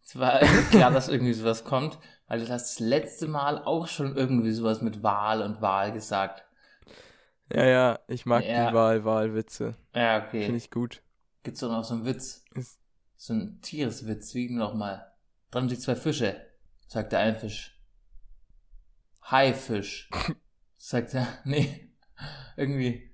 es 0.02 0.18
war 0.18 0.40
klar, 0.70 0.90
dass 0.90 1.08
irgendwie 1.08 1.32
sowas 1.32 1.64
kommt, 1.64 1.98
weil 2.26 2.40
du 2.40 2.48
hast 2.48 2.74
das 2.74 2.80
letzte 2.80 3.28
Mal 3.28 3.58
auch 3.62 3.86
schon 3.88 4.16
irgendwie 4.16 4.52
sowas 4.52 4.82
mit 4.82 5.02
Wahl 5.02 5.42
und 5.42 5.60
Wahl 5.62 5.92
gesagt. 5.92 6.44
Ja, 7.52 7.64
ja, 7.64 7.98
ich 8.08 8.26
mag 8.26 8.44
Ja. 8.44 8.68
die 8.70 8.74
Wahl, 8.74 9.04
Wahlwitze. 9.04 9.74
Ja, 9.94 10.20
Finde 10.22 10.46
okay. 10.46 10.56
ich 10.56 10.70
gut. 10.70 11.02
Gibt's 11.42 11.60
doch 11.60 11.70
noch 11.70 11.84
so 11.84 11.94
einen 11.94 12.04
Witz. 12.04 12.44
Ist- 12.54 12.78
So 13.16 13.32
ein 13.34 13.60
Tiereswitz, 13.62 14.34
wie 14.34 14.50
nochmal. 14.50 15.12
Dran 15.50 15.68
sich 15.68 15.80
zwei 15.80 15.94
Fische, 15.96 16.36
sagt 16.88 17.12
der 17.12 17.20
ein 17.20 17.36
Fisch. 17.36 17.78
Haifisch, 19.30 20.10
sagt 20.76 21.14
er. 21.14 21.26
Nee, 21.44 21.90
irgendwie. 22.56 23.10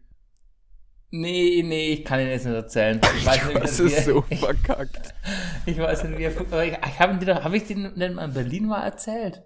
Nee, 1.13 1.63
nee, 1.65 1.93
ich 1.95 2.05
kann 2.05 2.21
ihn 2.21 2.29
jetzt 2.29 2.47
nicht 2.47 2.55
erzählen. 2.55 3.01
Ich 3.17 3.27
weiß 3.27 3.47
nicht, 3.47 3.61
Das 3.63 3.79
wie 3.81 3.87
ist 3.87 4.05
so 4.05 4.23
verkackt. 4.23 5.15
Ich 5.67 5.79
weiß 5.79 6.05
nicht, 6.05 6.19
wie 6.19 6.25
er 6.25 6.63
ich, 6.65 6.73
ich 6.73 6.99
habe 7.01 7.45
habe 7.45 7.57
ich 7.57 7.65
den 7.65 7.93
denn 7.97 8.15
mal 8.15 8.25
in 8.27 8.33
Berlin 8.35 8.67
mal 8.67 8.83
erzählt? 8.83 9.43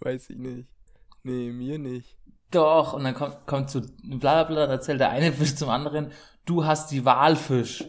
Weiß 0.00 0.30
ich 0.30 0.36
nicht. 0.38 0.68
Nee, 1.22 1.50
mir 1.50 1.78
nicht. 1.78 2.16
Doch, 2.50 2.92
und 2.92 3.04
dann 3.04 3.14
kommt, 3.14 3.46
kommt 3.46 3.70
zu 3.70 3.80
bla 4.04 4.44
bla 4.44 4.44
bla, 4.44 4.64
erzählt 4.66 5.00
der 5.00 5.10
eine 5.10 5.32
Fisch 5.32 5.56
zum 5.56 5.68
anderen, 5.68 6.12
du 6.44 6.64
hast 6.64 6.90
die 6.90 7.04
Walfisch. 7.04 7.84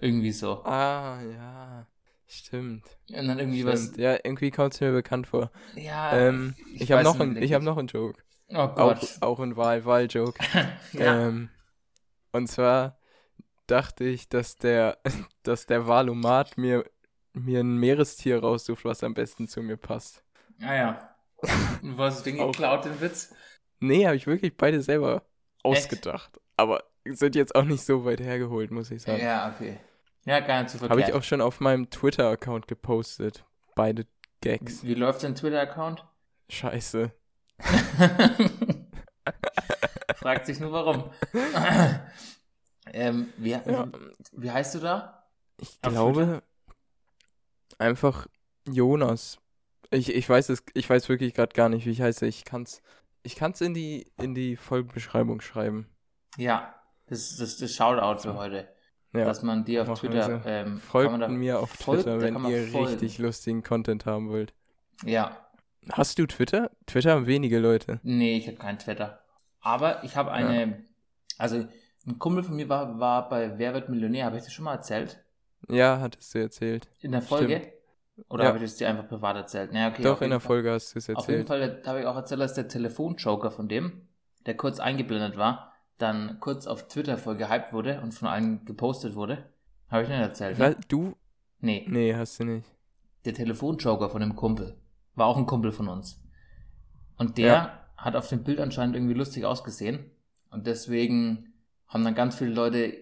Irgendwie 0.00 0.32
so. 0.32 0.62
Ah, 0.64 1.22
ja. 1.22 1.86
Stimmt. 2.26 2.84
Und 3.10 3.28
dann 3.28 3.38
irgendwie 3.38 3.62
Stimmt. 3.62 3.96
Ja, 3.96 4.14
irgendwie 4.22 4.50
kommt 4.50 4.74
es 4.74 4.80
mir 4.80 4.92
bekannt 4.92 5.26
vor. 5.28 5.50
was. 5.74 5.82
Ja, 5.82 6.16
ähm, 6.16 6.54
ich 6.74 6.82
ich 6.82 6.92
habe 6.92 7.02
noch, 7.04 7.14
nicht, 7.14 7.22
einen- 7.22 7.42
ich 7.42 7.52
hab 7.54 7.62
noch 7.62 7.76
einen 7.78 7.88
Joke. 7.88 8.20
Oh 8.54 8.58
Auch, 8.58 8.74
Gott. 8.76 9.16
auch 9.20 9.40
ein 9.40 9.56
Wahl, 9.56 9.84
Wahl-Joke. 9.84 10.38
ja. 10.92 11.26
Ähm, 11.28 11.50
und 12.32 12.46
zwar 12.48 12.98
dachte 13.66 14.04
ich, 14.04 14.28
dass 14.28 14.56
der, 14.56 14.98
dass 15.42 15.66
der 15.66 15.86
Wahlomat 15.86 16.56
mir, 16.56 16.84
mir 17.32 17.60
ein 17.60 17.76
Meerestier 17.78 18.40
raussucht, 18.40 18.84
was 18.84 19.02
am 19.02 19.14
besten 19.14 19.48
zu 19.48 19.60
mir 19.62 19.76
passt. 19.76 20.22
ah 20.62 20.74
ja. 20.74 21.10
Hast 21.42 22.18
das 22.18 22.22
Ding 22.22 22.40
Auch- 22.40 22.52
geklaut, 22.52 22.84
den 22.84 23.00
Witz? 23.00 23.34
Nee, 23.80 24.06
habe 24.06 24.16
ich 24.16 24.26
wirklich 24.26 24.56
beide 24.56 24.80
selber 24.80 25.22
ausgedacht. 25.62 26.40
Aber 26.56 26.84
sind 27.04 27.34
jetzt 27.34 27.54
auch 27.54 27.64
nicht 27.64 27.84
so 27.84 28.04
weit 28.04 28.20
hergeholt, 28.20 28.70
muss 28.70 28.90
ich 28.90 29.02
sagen. 29.02 29.20
Ja, 29.22 29.52
okay. 29.54 29.78
Ja, 30.24 30.40
gar 30.40 30.62
nicht 30.62 30.70
zu 30.70 30.80
Habe 30.88 31.00
ich 31.02 31.12
auch 31.12 31.22
schon 31.22 31.42
auf 31.42 31.60
meinem 31.60 31.90
Twitter-Account 31.90 32.66
gepostet. 32.66 33.44
Beide 33.74 34.06
Gags. 34.40 34.82
Wie 34.84 34.94
läuft 34.94 35.22
dein 35.22 35.34
Twitter-Account? 35.34 36.06
Scheiße. 36.48 37.12
Fragt 40.16 40.46
sich 40.46 40.60
nur 40.60 40.72
warum. 40.72 41.10
ähm, 42.92 43.28
wie, 43.36 43.50
Ja, 43.50 43.88
wie 44.32 44.50
heißt 44.50 44.74
du 44.74 44.78
da? 44.80 45.26
ich 45.60 45.78
Auf 45.82 45.92
glaube 45.92 46.42
einfach 47.78 48.26
Jonas. 48.68 49.38
Ich, 49.90 50.12
ich 50.14 50.28
weiß 50.28 50.48
es, 50.48 50.62
ich 50.74 50.88
weiß 50.90 51.08
wirklich 51.08 51.34
gerade 51.34 51.52
gar 51.54 51.68
nicht, 51.68 51.86
wie 51.86 51.90
ich 51.90 52.02
heiße. 52.02 52.26
Ich 52.26 52.44
kann's, 52.44 52.82
ich 53.22 53.36
kann's 53.36 53.60
in 53.60 53.74
die, 53.74 54.10
in 54.20 54.34
die 54.34 54.56
Folgenbeschreibung 54.56 55.40
schreiben. 55.40 55.88
Ja, 56.36 56.74
das 57.06 57.30
ist 57.30 57.40
das, 57.40 57.56
das 57.58 57.72
Shoutout 57.74 58.20
für 58.22 58.34
heute. 58.34 58.68
Ja. 59.12 59.24
Dass 59.26 59.42
man 59.42 59.64
dir 59.64 59.88
auf 59.88 60.00
Twitter 60.00 60.42
ähm, 60.44 60.80
Folgt 60.80 61.28
mir 61.30 61.60
auf 61.60 61.70
folgt- 61.70 62.02
Twitter, 62.02 62.20
wenn 62.20 62.34
ihr 62.46 62.66
folgen. 62.66 62.86
richtig 62.88 63.18
lustigen 63.18 63.62
Content 63.62 64.06
haben 64.06 64.28
wollt. 64.28 64.52
Ja, 65.04 65.36
Hast 65.92 66.18
du 66.18 66.26
Twitter? 66.26 66.70
Twitter 66.86 67.12
haben 67.12 67.26
wenige 67.26 67.58
Leute. 67.58 68.00
nee, 68.02 68.36
ich 68.36 68.46
habe 68.46 68.56
kein 68.56 68.78
Twitter. 68.78 69.20
Aber 69.60 70.04
ich 70.04 70.16
habe 70.16 70.30
eine, 70.32 70.84
also 71.38 71.64
ein 72.06 72.18
Kumpel 72.18 72.42
von 72.44 72.54
mir 72.56 72.68
war, 72.68 72.98
war 73.00 73.28
bei 73.28 73.58
Wer 73.58 73.72
wird 73.74 73.88
Millionär, 73.88 74.26
habe 74.26 74.36
ich 74.36 74.44
das 74.44 74.52
schon 74.52 74.64
mal 74.66 74.74
erzählt? 74.74 75.22
Ja, 75.68 76.00
hattest 76.00 76.34
du 76.34 76.38
erzählt. 76.40 76.88
In 77.00 77.12
der 77.12 77.22
Folge? 77.22 77.72
Oder 78.28 78.44
Ja. 78.44 78.48
habe 78.50 78.58
ich 78.58 78.64
das 78.64 78.76
dir 78.76 78.88
einfach 78.88 79.08
privat 79.08 79.36
erzählt? 79.36 79.72
Naja, 79.72 79.88
okay. 79.88 80.02
Doch, 80.02 80.20
in 80.20 80.30
der 80.30 80.38
Fall. 80.40 80.46
Folge 80.48 80.72
hast 80.72 80.94
du 80.94 80.98
es 80.98 81.08
Auf 81.10 81.26
jeden 81.28 81.40
erzählt. 81.40 81.46
Fall 81.48 81.82
habe 81.86 82.00
ich 82.00 82.06
auch 82.06 82.14
erzählt, 82.16 82.40
dass 82.40 82.54
der 82.54 82.68
Telefonjoker 82.68 83.50
von 83.50 83.68
dem, 83.68 84.06
der 84.46 84.56
kurz 84.56 84.78
eingeblendet 84.78 85.36
war, 85.36 85.72
dann 85.98 86.38
kurz 86.40 86.66
auf 86.66 86.86
Twitter 86.88 87.16
voll 87.18 87.36
gehypt 87.36 87.72
wurde 87.72 88.00
und 88.02 88.12
von 88.12 88.28
allen 88.28 88.64
gepostet 88.66 89.14
wurde. 89.14 89.50
Habe 89.88 90.02
ich 90.04 90.08
nicht 90.08 90.18
erzählt. 90.18 90.58
Wa- 90.58 90.68
Ne? 90.70 90.76
Du? 90.88 91.14
Nee, 91.60 91.86
Nee, 91.88 92.14
hast 92.14 92.38
du 92.38 92.44
nicht. 92.44 92.68
der 93.24 93.32
Telefonjoker 93.34 94.10
von 94.10 94.20
dem 94.20 94.36
Kumpel 94.36 94.76
war 95.14 95.26
auch 95.26 95.36
ein 95.36 95.46
Kumpel 95.46 95.72
von 95.72 95.88
uns. 95.88 96.20
Und 97.16 97.38
der 97.38 97.46
Ja. 97.46 97.80
hat 97.96 98.16
auf 98.16 98.28
dem 98.28 98.42
Bild 98.44 98.60
anscheinend 98.60 98.96
irgendwie 98.96 99.14
lustig 99.14 99.44
ausgesehen. 99.44 100.10
Und 100.50 100.66
deswegen 100.66 101.52
haben 101.86 102.04
dann 102.04 102.14
ganz 102.14 102.36
viele 102.36 102.50
Leute, 102.50 102.94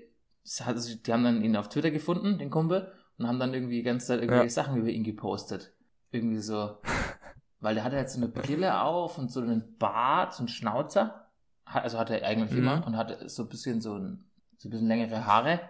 die 0.44 1.12
haben 1.12 1.24
dann 1.24 1.42
ihn 1.42 1.56
auf 1.56 1.68
Twitter 1.68 1.90
gefunden, 1.90 2.38
den 2.38 2.50
Kumpel, 2.50 2.92
und 3.18 3.26
haben 3.26 3.38
dann 3.38 3.54
irgendwie 3.54 3.76
die 3.76 3.82
ganze 3.82 4.06
Zeit 4.08 4.20
irgendwelche 4.20 4.44
Ja. 4.46 4.50
Sachen 4.50 4.76
über 4.76 4.88
ihn 4.88 5.04
gepostet. 5.04 5.72
Irgendwie 6.10 6.40
so. 6.40 6.78
Weil 7.60 7.74
der 7.76 7.84
hatte 7.84 7.96
jetzt 7.96 8.14
so 8.14 8.18
eine 8.18 8.28
Brille 8.28 8.80
auf 8.82 9.18
und 9.18 9.30
so 9.30 9.40
einen 9.40 9.76
Bart, 9.78 10.34
so 10.34 10.40
einen 10.40 10.48
Schnauzer. 10.48 11.26
Also 11.64 11.98
hatte 11.98 12.20
er 12.20 12.28
eigentlich 12.28 12.50
Mhm. 12.50 12.58
immer 12.58 12.86
und 12.86 12.96
hatte 12.96 13.28
so 13.28 13.44
ein 13.44 13.48
bisschen 13.48 13.80
so 13.80 13.94
ein, 13.96 14.24
so 14.58 14.68
ein 14.68 14.70
bisschen 14.72 14.88
längere 14.88 15.24
Haare. 15.26 15.60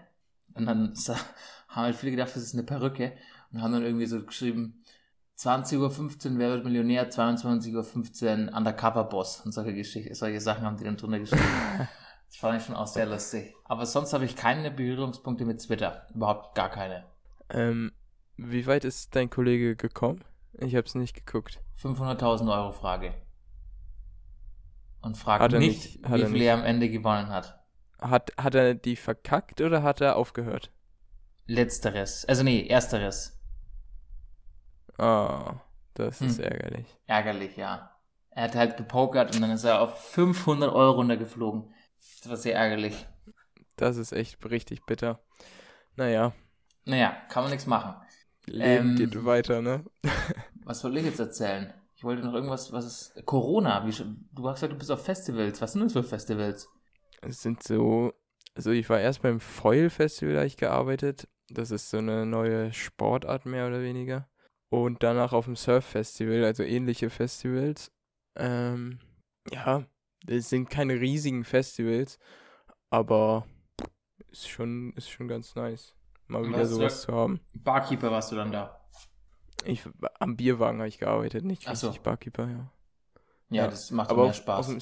Und 0.55 0.67
dann 0.67 0.95
haben 1.69 1.83
halt 1.85 1.97
viele 1.97 2.13
gedacht, 2.13 2.31
das 2.35 2.43
ist 2.43 2.55
eine 2.55 2.63
Perücke. 2.65 3.13
Und 3.53 3.61
haben 3.63 3.73
dann 3.73 3.83
irgendwie 3.85 4.07
so 4.07 4.23
geschrieben, 4.25 4.82
20.15 5.39 5.79
Uhr, 6.33 6.39
wer 6.39 6.51
wird 6.51 6.65
Millionär, 6.65 7.11
22.15 7.11 8.49
Uhr 8.51 8.57
Undercover-Boss 8.57 9.41
und 9.45 9.53
solche 9.53 9.75
Geschichten, 9.75 10.15
solche 10.15 10.41
Sachen 10.41 10.65
haben 10.65 10.77
die 10.77 10.85
dann 10.85 10.97
drunter 10.97 11.19
geschrieben. 11.19 11.43
das 12.29 12.37
fand 12.37 12.61
ich 12.61 12.67
schon 12.67 12.77
auch 12.77 12.87
sehr 12.87 13.07
lustig. 13.07 13.55
Aber 13.65 13.87
sonst 13.87 14.13
habe 14.13 14.25
ich 14.25 14.37
keine 14.37 14.71
Berührungspunkte 14.71 15.45
mit 15.45 15.61
Twitter. 15.61 16.07
Überhaupt 16.15 16.55
gar 16.55 16.71
keine. 16.71 17.05
Ähm, 17.51 17.93
wie 18.37 18.67
weit 18.67 18.85
ist 18.85 19.17
dein 19.17 19.31
Kollege 19.31 19.75
gekommen? 19.77 20.23
Ich 20.59 20.77
hab's 20.77 20.95
nicht 20.95 21.15
geguckt. 21.15 21.61
500.000 21.83 22.53
Euro 22.53 22.73
Frage. 22.73 23.15
Und 25.01 25.17
fragt 25.17 25.53
er 25.53 25.59
nicht, 25.59 26.01
nicht- 26.03 26.09
wie 26.09 26.21
er 26.21 26.27
viel 26.27 26.33
nicht. 26.39 26.43
er 26.45 26.55
am 26.55 26.65
Ende 26.65 26.89
gewonnen 26.89 27.29
hat. 27.29 27.59
Hat, 28.01 28.33
hat 28.37 28.55
er 28.55 28.75
die 28.75 28.97
verkackt 28.97 29.61
oder 29.61 29.83
hat 29.83 30.01
er 30.01 30.17
aufgehört? 30.17 30.71
Letzteres. 31.47 32.25
Also 32.27 32.45
nee, 32.45 32.67
ersteres. 32.67 33.41
Ah, 34.99 35.61
das 35.95 36.23
ist 36.23 36.39
Hm. 36.39 36.41
ärgerlich. 36.41 36.99
Ärgerlich, 37.07 37.57
ja. 37.57 37.91
Er 38.31 38.45
hat 38.45 38.55
halt 38.57 38.77
gepokert 38.79 39.33
und 39.33 39.41
dann 39.43 39.51
ist 39.53 39.65
er 39.65 39.81
auf 39.83 40.11
500 40.13 40.73
Euro 40.75 40.93
runtergeflogen. 40.97 41.75
Das 42.23 42.31
war 42.31 42.37
sehr 42.37 42.57
ärgerlich. 42.57 43.07
Das 43.77 43.99
ist 43.99 44.13
echt 44.13 44.43
richtig 44.51 44.87
bitter. 44.87 45.21
Naja, 45.97 46.35
Naja, 46.85 47.17
kann 47.29 47.45
man 47.45 47.51
nichts 47.53 47.67
machen. 47.67 47.95
Leben 48.47 48.95
Ähm, 48.95 48.95
geht 48.95 49.25
weiter, 49.25 49.63
ne? 49.63 49.85
Was 50.65 50.83
wollte 50.83 50.99
ich 50.99 51.05
jetzt 51.05 51.21
erzählen? 51.21 51.73
Ich 51.95 52.03
wollte 52.05 52.23
noch 52.25 52.35
irgendwas, 52.35 52.73
was 52.73 52.85
ist. 52.85 53.27
Corona. 53.27 53.87
Wie, 53.87 53.93
du 54.33 54.49
hast 54.49 54.57
gesagt, 54.57 54.73
du 54.73 54.79
bist 54.79 54.91
auf 54.91 55.05
Festivals. 55.05 55.61
Was 55.61 55.73
sind 55.73 55.85
das 55.85 55.93
für 55.93 56.03
Festivals? 56.05 56.69
Es 57.21 57.43
sind 57.43 57.63
so, 57.63 58.13
also 58.55 58.71
ich 58.71 58.89
war 58.91 59.01
erst 59.01 59.23
beim 59.23 59.41
Foil 59.41 59.91
Festival, 59.91 60.35
da 60.35 60.45
ich 60.45 60.57
gearbeitet. 60.57 61.29
Das 61.49 61.71
ist 61.71 61.91
so 61.91 61.99
eine 61.99 62.27
neue 62.27 62.73
Sportart 62.73 63.47
mehr 63.47 63.67
oder 63.67 63.83
weniger. 63.83 64.29
Und 64.73 65.03
danach 65.03 65.33
auf 65.35 65.45
dem 65.45 65.57
Surf 65.57 65.85
Festival, 65.85 66.45
also 66.45 66.63
ähnliche 66.63 67.11
Festivals. 67.11 67.93
Ähm, 68.37 68.99
ja, 69.53 69.85
das 70.25 70.49
sind 70.49 70.71
keine 70.71 70.95
riesigen 71.01 71.45
Festivals, 71.45 72.19
aber 72.91 73.47
ist 74.31 74.49
schon, 74.49 74.93
ist 74.95 75.11
schon 75.11 75.29
ganz 75.29 75.55
nice, 75.55 75.95
mal 76.29 76.49
wieder 76.49 76.67
sowas 76.67 77.03
zu 77.03 77.13
haben. 77.13 77.41
Barkeeper 77.55 78.11
warst 78.11 78.33
du 78.33 78.37
dann 78.37 78.53
da. 78.53 78.79
Ich, 79.65 79.83
am 80.19 80.37
Bierwagen 80.37 80.79
habe 80.79 80.89
ich 80.89 80.99
gearbeitet, 80.99 81.45
nicht 81.45 81.69
Ach 81.69 81.77
so. 81.77 81.89
richtig 81.89 82.03
Barkeeper, 82.03 82.49
ja. 82.49 82.73
Ja, 83.51 83.65
Ja, 83.65 83.69
das 83.69 83.91
macht 83.91 84.11
Aber 84.11 84.23
mehr 84.23 84.33
auf, 84.33 84.39
Spaß. 84.39 84.69
auf, 84.69 84.75
dem, 84.75 84.79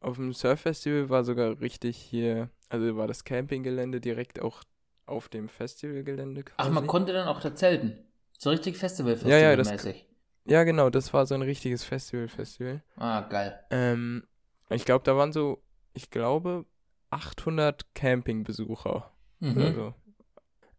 auf 0.00 0.16
dem 0.16 0.32
Surf-Festival 0.34 1.08
war 1.08 1.24
sogar 1.24 1.60
richtig 1.60 1.96
hier, 1.96 2.50
also 2.68 2.96
war 2.96 3.06
das 3.06 3.24
Campinggelände 3.24 4.00
direkt 4.00 4.40
auch 4.40 4.62
auf 5.06 5.28
dem 5.28 5.48
Festivalgelände 5.48 6.42
quasi. 6.42 6.56
Ach, 6.58 6.70
man 6.70 6.86
konnte 6.86 7.12
dann 7.12 7.28
auch 7.28 7.40
da 7.40 7.54
zelten. 7.54 8.07
So 8.38 8.50
richtig 8.50 8.78
festival 8.78 9.16
Ja, 9.24 9.36
ja, 9.36 9.56
das- 9.56 9.70
mäßig 9.70 10.06
Ja, 10.46 10.64
genau, 10.64 10.88
das 10.88 11.12
war 11.12 11.26
so 11.26 11.34
ein 11.34 11.42
richtiges 11.42 11.84
Festival-Festival. 11.84 12.82
Ah, 12.96 13.20
geil. 13.20 13.58
Ähm, 13.70 14.26
ich 14.70 14.86
glaube, 14.86 15.04
da 15.04 15.14
waren 15.14 15.30
so, 15.32 15.62
ich 15.92 16.08
glaube, 16.08 16.64
800 17.10 17.94
Campingbesucher 17.94 19.12
oder 19.42 19.70
Mhm. 19.70 19.74
so. 19.74 19.94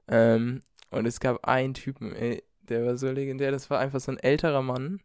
Ähm, 0.08 0.64
und 0.90 1.06
es 1.06 1.20
gab 1.20 1.46
einen 1.46 1.76
Typen, 1.76 2.16
ey, 2.16 2.44
der 2.64 2.84
war 2.86 2.98
so 2.98 3.12
legendär, 3.12 3.52
das 3.52 3.70
war 3.70 3.80
einfach 3.80 4.00
so 4.00 4.12
ein 4.12 4.18
älterer 4.18 4.64
Mann. 4.64 5.02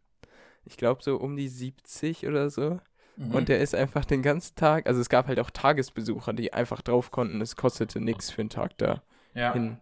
Ich 0.63 0.77
glaube, 0.77 1.03
so 1.03 1.17
um 1.17 1.35
die 1.35 1.47
70 1.49 2.25
oder 2.25 2.49
so. 2.49 2.79
Mhm. 3.17 3.35
Und 3.35 3.49
der 3.49 3.59
ist 3.59 3.75
einfach 3.75 4.03
den 4.05 4.23
ganzen 4.23 4.55
Tag, 4.55 4.87
also 4.87 4.99
es 4.99 5.09
gab 5.09 5.27
halt 5.27 5.39
auch 5.39 5.51
Tagesbesucher, 5.51 6.33
die 6.33 6.53
einfach 6.53 6.81
drauf 6.81 7.11
konnten. 7.11 7.39
Es 7.41 7.55
kostete 7.55 7.99
nichts 7.99 8.31
für 8.31 8.41
einen 8.41 8.49
Tag 8.49 8.77
da 8.79 9.03
ja. 9.35 9.53
hin. 9.53 9.77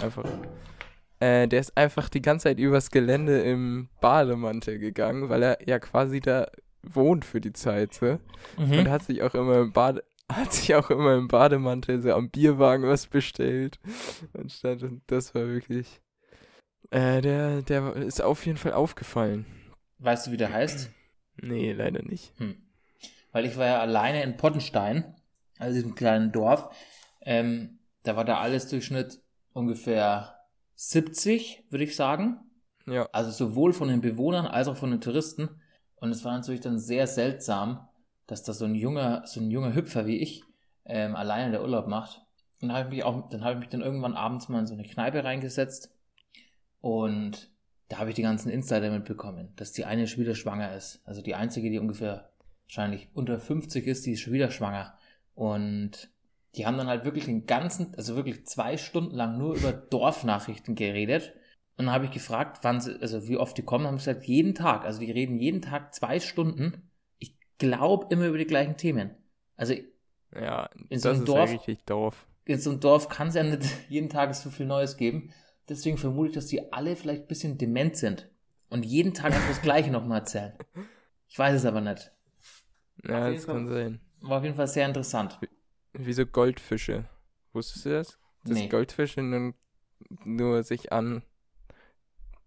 Einfach. 0.00 0.24
Äh, 1.20 1.48
der 1.48 1.60
ist 1.60 1.76
einfach 1.76 2.08
die 2.08 2.22
ganze 2.22 2.44
Zeit 2.44 2.58
übers 2.58 2.90
Gelände 2.90 3.40
im 3.40 3.88
Bademantel 4.00 4.78
gegangen, 4.78 5.28
weil 5.28 5.42
er 5.42 5.68
ja 5.68 5.78
quasi 5.78 6.20
da 6.20 6.48
wohnt 6.82 7.24
für 7.24 7.40
die 7.40 7.52
Zeit, 7.52 7.94
so. 7.94 8.18
Mhm. 8.56 8.78
Und 8.78 8.90
hat 8.90 9.02
sich 9.02 9.22
auch 9.22 9.34
immer 9.34 9.58
im 9.58 9.72
Bade, 9.72 10.04
hat 10.32 10.52
sich 10.52 10.74
auch 10.74 10.90
immer 10.90 11.14
im 11.14 11.28
Bademantel 11.28 12.00
so 12.00 12.12
am 12.12 12.30
Bierwagen 12.30 12.84
was 12.84 13.06
bestellt. 13.06 13.78
Und 14.32 14.52
stand, 14.52 14.84
das 15.06 15.34
war 15.34 15.46
wirklich. 15.46 16.00
Äh, 16.90 17.20
der, 17.20 17.62
der 17.62 17.96
ist 17.96 18.22
auf 18.22 18.46
jeden 18.46 18.58
Fall 18.58 18.72
aufgefallen. 18.72 19.44
Weißt 19.98 20.26
du, 20.26 20.32
wie 20.32 20.36
der 20.36 20.52
heißt? 20.52 20.90
Nee, 21.42 21.72
leider 21.72 22.02
nicht. 22.02 22.32
Hm. 22.38 22.56
Weil 23.32 23.44
ich 23.44 23.56
war 23.56 23.66
ja 23.66 23.80
alleine 23.80 24.22
in 24.22 24.36
Pottenstein, 24.36 25.14
also 25.58 25.74
diesem 25.74 25.94
kleinen 25.94 26.32
Dorf. 26.32 26.74
Ähm, 27.20 27.80
da 28.04 28.16
war 28.16 28.24
der 28.24 28.38
Allesdurchschnitt 28.38 29.20
ungefähr 29.52 30.37
70, 30.80 31.64
würde 31.70 31.84
ich 31.84 31.96
sagen. 31.96 32.38
Ja. 32.86 33.08
Also 33.12 33.32
sowohl 33.32 33.72
von 33.72 33.88
den 33.88 34.00
Bewohnern 34.00 34.46
als 34.46 34.68
auch 34.68 34.76
von 34.76 34.92
den 34.92 35.00
Touristen. 35.00 35.48
Und 35.96 36.10
es 36.10 36.24
war 36.24 36.36
natürlich 36.36 36.60
dann 36.60 36.78
sehr 36.78 37.08
seltsam, 37.08 37.88
dass 38.28 38.44
da 38.44 38.52
so 38.52 38.64
ein 38.64 38.76
junger, 38.76 39.26
so 39.26 39.40
ein 39.40 39.50
junger 39.50 39.74
Hüpfer 39.74 40.06
wie 40.06 40.18
ich 40.18 40.44
ähm, 40.84 41.16
alleine 41.16 41.50
der 41.50 41.62
Urlaub 41.62 41.88
macht. 41.88 42.22
Und 42.60 42.68
dann 42.68 42.76
habe 42.76 42.88
ich 42.88 42.94
mich 42.94 43.04
auch, 43.04 43.28
dann 43.28 43.42
habe 43.42 43.54
ich 43.54 43.60
mich 43.60 43.68
dann 43.70 43.80
irgendwann 43.80 44.14
abends 44.14 44.48
mal 44.48 44.60
in 44.60 44.66
so 44.68 44.74
eine 44.74 44.84
Kneipe 44.84 45.24
reingesetzt 45.24 45.90
und 46.80 47.50
da 47.88 47.98
habe 47.98 48.10
ich 48.10 48.16
die 48.16 48.22
ganzen 48.22 48.50
Insider 48.50 48.90
mitbekommen, 48.90 49.52
dass 49.56 49.72
die 49.72 49.84
eine 49.84 50.06
schon 50.06 50.22
wieder 50.22 50.34
schwanger 50.34 50.76
ist. 50.76 51.00
Also 51.04 51.22
die 51.22 51.34
einzige, 51.34 51.70
die 51.70 51.78
ungefähr 51.78 52.30
wahrscheinlich 52.66 53.08
unter 53.14 53.40
50 53.40 53.86
ist, 53.86 54.06
die 54.06 54.12
ist 54.12 54.20
schon 54.20 54.32
wieder 54.32 54.50
schwanger. 54.50 54.96
Und 55.34 56.10
die 56.58 56.66
haben 56.66 56.76
dann 56.76 56.88
halt 56.88 57.04
wirklich 57.04 57.24
den 57.26 57.46
ganzen, 57.46 57.94
also 57.96 58.16
wirklich 58.16 58.46
zwei 58.46 58.76
Stunden 58.76 59.14
lang 59.14 59.38
nur 59.38 59.54
über 59.56 59.72
Dorfnachrichten 59.72 60.74
geredet. 60.74 61.32
Und 61.76 61.86
dann 61.86 61.94
habe 61.94 62.06
ich 62.06 62.10
gefragt, 62.10 62.58
wann 62.62 62.80
sie, 62.80 63.00
also 63.00 63.28
wie 63.28 63.36
oft 63.36 63.56
die 63.56 63.62
kommen, 63.62 63.86
haben 63.86 63.98
sie 63.98 64.06
gesagt, 64.10 64.26
jeden 64.26 64.54
Tag. 64.54 64.84
Also 64.84 65.00
die 65.00 65.10
reden 65.12 65.36
jeden 65.38 65.62
Tag 65.62 65.94
zwei 65.94 66.18
Stunden. 66.20 66.90
Ich 67.18 67.36
glaube 67.58 68.08
immer 68.10 68.26
über 68.26 68.38
die 68.38 68.46
gleichen 68.46 68.76
Themen. 68.76 69.12
Also 69.56 69.74
Ja, 70.34 70.68
In 70.88 71.00
das 71.00 71.02
so 71.02 71.08
einem 71.10 71.18
ist 71.20 71.28
Dorf- 71.28 71.50
richtig 71.52 71.84
doof. 71.84 72.26
in 72.46 72.58
so 72.60 72.70
einem 72.70 72.80
Dorf 72.80 73.08
kann 73.08 73.28
es 73.28 73.34
ja 73.34 73.42
nicht 73.44 73.62
jeden 73.88 74.08
Tag 74.08 74.34
so 74.34 74.50
viel 74.50 74.66
Neues 74.66 74.96
geben. 74.96 75.32
Deswegen 75.68 75.98
vermute 75.98 76.30
ich, 76.30 76.34
dass 76.34 76.46
die 76.46 76.72
alle 76.72 76.96
vielleicht 76.96 77.22
ein 77.22 77.28
bisschen 77.28 77.58
dement 77.58 77.96
sind 77.96 78.28
und 78.70 78.84
jeden 78.84 79.14
Tag 79.14 79.26
einfach 79.32 79.48
das 79.48 79.62
Gleiche 79.62 79.90
nochmal 79.90 80.20
erzählen. 80.20 80.52
Ich 81.30 81.38
weiß 81.38 81.54
es 81.56 81.66
aber 81.66 81.82
nicht. 81.82 82.10
Ja, 83.04 83.30
das 83.30 83.44
Fall- 83.44 83.54
kann 83.56 83.68
sein. 83.68 84.00
War 84.22 84.38
auf 84.38 84.44
jeden 84.44 84.56
Fall 84.56 84.66
sehr 84.66 84.86
interessant. 84.86 85.38
Wie 85.98 86.12
so 86.12 86.24
Goldfische. 86.26 87.04
Wusstest 87.52 87.84
du 87.86 87.90
das? 87.90 88.18
Dass 88.44 88.58
Nee. 88.58 88.68
Goldfische 88.68 89.22
nun 89.22 89.54
nur 90.24 90.62
sich 90.62 90.92
an 90.92 91.22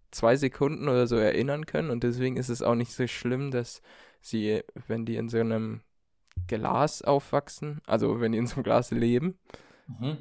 zwei 0.10 0.36
Sekunden 0.36 0.88
oder 0.90 1.06
so 1.08 1.18
erinnern 1.18 1.66
können 1.66 1.90
und 1.90 2.04
deswegen 2.04 2.38
ist 2.38 2.50
es 2.50 2.62
auch 2.62 2.76
nicht 2.76 2.94
so 2.94 3.08
schlimm, 3.08 3.52
dass 3.52 3.82
sie, 4.22 4.64
wenn 4.88 5.06
die 5.06 5.16
in 5.18 5.30
so 5.30 5.40
einem 5.40 5.82
Glas 6.48 7.02
aufwachsen, 7.02 7.82
also 7.86 8.20
wenn 8.20 8.32
die 8.32 8.38
in 8.38 8.48
so 8.48 8.56
einem 8.56 8.64
Glas 8.64 8.92
leben, 8.92 9.38
Mhm. 9.88 10.18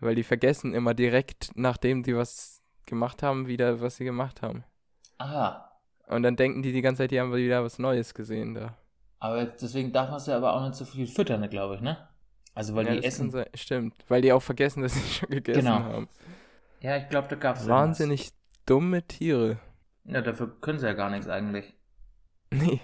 weil 0.00 0.14
die 0.14 0.24
vergessen 0.24 0.74
immer 0.74 0.94
direkt, 0.94 1.50
nachdem 1.54 2.02
die 2.02 2.16
was 2.16 2.62
gemacht 2.86 3.22
haben, 3.22 3.46
wieder, 3.46 3.80
was 3.80 3.96
sie 3.96 4.04
gemacht 4.04 4.42
haben. 4.42 4.64
Aha. 5.18 5.72
Und 6.08 6.22
dann 6.22 6.36
denken 6.36 6.62
die 6.62 6.72
die 6.72 6.82
ganze 6.82 7.02
Zeit, 7.02 7.10
die 7.10 7.20
haben 7.20 7.34
wieder 7.34 7.62
was 7.62 7.78
Neues 7.78 8.14
gesehen 8.14 8.54
da. 8.54 8.76
Aber 9.20 9.44
deswegen 9.44 9.92
darf 9.92 10.10
man 10.10 10.20
sie 10.20 10.32
aber 10.34 10.54
auch 10.54 10.62
nicht 10.64 10.74
so 10.76 10.84
viel 10.84 11.06
füttern, 11.06 11.48
glaube 11.50 11.74
ich, 11.76 11.80
ne? 11.80 12.07
Also 12.58 12.74
weil 12.74 12.86
ja, 12.88 12.96
die 12.96 13.04
essen. 13.04 13.32
Stimmt, 13.54 13.94
weil 14.08 14.20
die 14.20 14.32
auch 14.32 14.42
vergessen, 14.42 14.82
dass 14.82 14.92
sie 14.94 15.00
schon 15.14 15.28
gegessen 15.28 15.60
Genau. 15.60 15.78
haben. 15.78 16.08
Ja, 16.80 16.96
ich 16.96 17.08
glaube, 17.08 17.28
da 17.28 17.36
gab 17.36 17.56
es 17.56 17.68
Wahnsinnig 17.68 18.30
dumme 18.66 19.06
Tiere. 19.06 19.58
Ja, 20.04 20.22
dafür 20.22 20.60
können 20.60 20.80
sie 20.80 20.86
ja 20.86 20.92
gar 20.94 21.08
nichts 21.08 21.28
eigentlich. 21.28 21.72
Nee, 22.50 22.80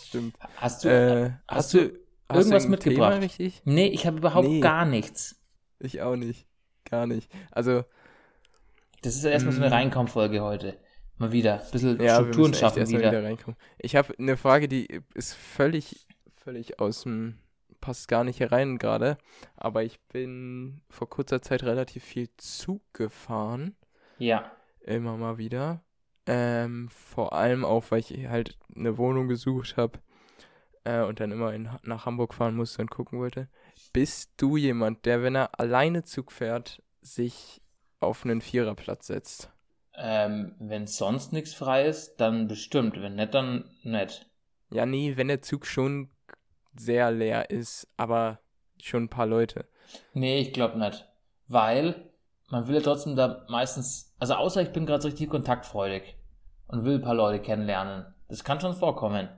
stimmt. 0.00 0.36
Hast 0.56 0.84
du. 0.84 0.88
Äh, 0.88 1.30
hast 1.48 1.56
hast 1.56 1.74
du 1.74 1.78
du 1.88 1.94
hast 2.28 2.38
irgendwas 2.38 2.62
du 2.64 2.68
mitgebracht? 2.68 3.12
Thema 3.14 3.22
richtig? 3.24 3.62
nee, 3.64 3.88
ich 3.88 4.06
habe 4.06 4.18
überhaupt 4.18 4.46
Nee. 4.46 4.60
gar 4.60 4.84
nichts. 4.84 5.42
Ich 5.80 6.02
auch 6.02 6.14
nicht. 6.16 6.46
Gar 6.88 7.08
nicht. 7.08 7.28
Also, 7.50 7.84
Das 9.02 9.16
ist 9.16 9.24
ja 9.24 9.30
erstmal 9.30 9.54
so 9.54 9.60
eine 9.60 9.70
Mm. 9.70 9.72
Reinkommfolge 9.72 10.40
heute. 10.40 10.78
Mal 11.18 11.32
wieder. 11.32 11.64
Ein 11.64 11.70
bisschen 11.72 12.00
ja, 12.00 12.14
Strukturen 12.16 12.54
schaffen 12.54 12.86
wieder. 12.88 13.10
wieder 13.10 13.24
reinkommen. 13.24 13.56
Ich 13.78 13.96
habe 13.96 14.14
eine 14.18 14.36
Frage, 14.36 14.68
die 14.68 15.02
ist 15.14 15.34
völlig, 15.34 16.06
völlig 16.36 16.78
aus 16.78 17.02
dem, 17.02 17.38
passt 17.80 18.08
gar 18.08 18.24
nicht 18.24 18.38
hier 18.38 18.52
rein 18.52 18.78
gerade. 18.78 19.18
Aber 19.56 19.84
ich 19.84 20.00
bin 20.12 20.82
vor 20.88 21.08
kurzer 21.08 21.42
Zeit 21.42 21.62
relativ 21.62 22.04
viel 22.04 22.28
Zug 22.36 22.82
gefahren. 22.92 23.76
Ja. 24.18 24.50
Immer 24.80 25.16
mal 25.16 25.38
wieder. 25.38 25.82
Ähm, 26.26 26.88
vor 26.88 27.32
allem 27.32 27.64
auch, 27.64 27.90
weil 27.90 28.00
ich 28.00 28.26
halt 28.28 28.58
eine 28.74 28.98
Wohnung 28.98 29.28
gesucht 29.28 29.76
habe 29.76 30.00
äh, 30.84 31.02
und 31.02 31.20
dann 31.20 31.32
immer 31.32 31.52
in, 31.52 31.68
nach 31.82 32.06
Hamburg 32.06 32.34
fahren 32.34 32.56
musste 32.56 32.82
und 32.82 32.90
gucken 32.90 33.18
wollte. 33.18 33.48
Bist 33.92 34.32
du 34.36 34.56
jemand, 34.56 35.04
der, 35.04 35.22
wenn 35.22 35.34
er 35.34 35.58
alleine 35.58 36.04
Zug 36.04 36.32
fährt, 36.32 36.82
sich 37.00 37.60
auf 38.00 38.24
einen 38.24 38.40
Viererplatz 38.40 39.06
setzt? 39.06 39.50
Ähm, 39.94 40.54
wenn 40.58 40.86
sonst 40.86 41.32
nichts 41.32 41.54
frei 41.54 41.86
ist, 41.86 42.16
dann 42.16 42.48
bestimmt. 42.48 43.00
Wenn 43.00 43.16
nicht, 43.16 43.34
dann 43.34 43.70
nicht. 43.82 44.26
Ja, 44.70 44.84
nee, 44.84 45.16
wenn 45.16 45.28
der 45.28 45.42
Zug 45.42 45.66
schon 45.66 46.10
sehr 46.78 47.10
leer 47.10 47.50
ist, 47.50 47.88
aber 47.96 48.40
schon 48.82 49.04
ein 49.04 49.08
paar 49.08 49.26
Leute. 49.26 49.66
Nee, 50.12 50.40
ich 50.40 50.52
glaube 50.52 50.78
nicht. 50.78 51.06
Weil 51.48 52.10
man 52.48 52.66
will 52.66 52.76
ja 52.76 52.80
trotzdem 52.80 53.16
da 53.16 53.44
meistens, 53.48 54.14
also 54.18 54.34
außer 54.34 54.62
ich 54.62 54.72
bin 54.72 54.86
gerade 54.86 55.02
so 55.02 55.08
richtig 55.08 55.30
kontaktfreudig 55.30 56.16
und 56.68 56.84
will 56.84 56.96
ein 56.96 57.02
paar 57.02 57.14
Leute 57.14 57.42
kennenlernen. 57.42 58.06
Das 58.28 58.44
kann 58.44 58.60
schon 58.60 58.74
vorkommen. 58.74 59.28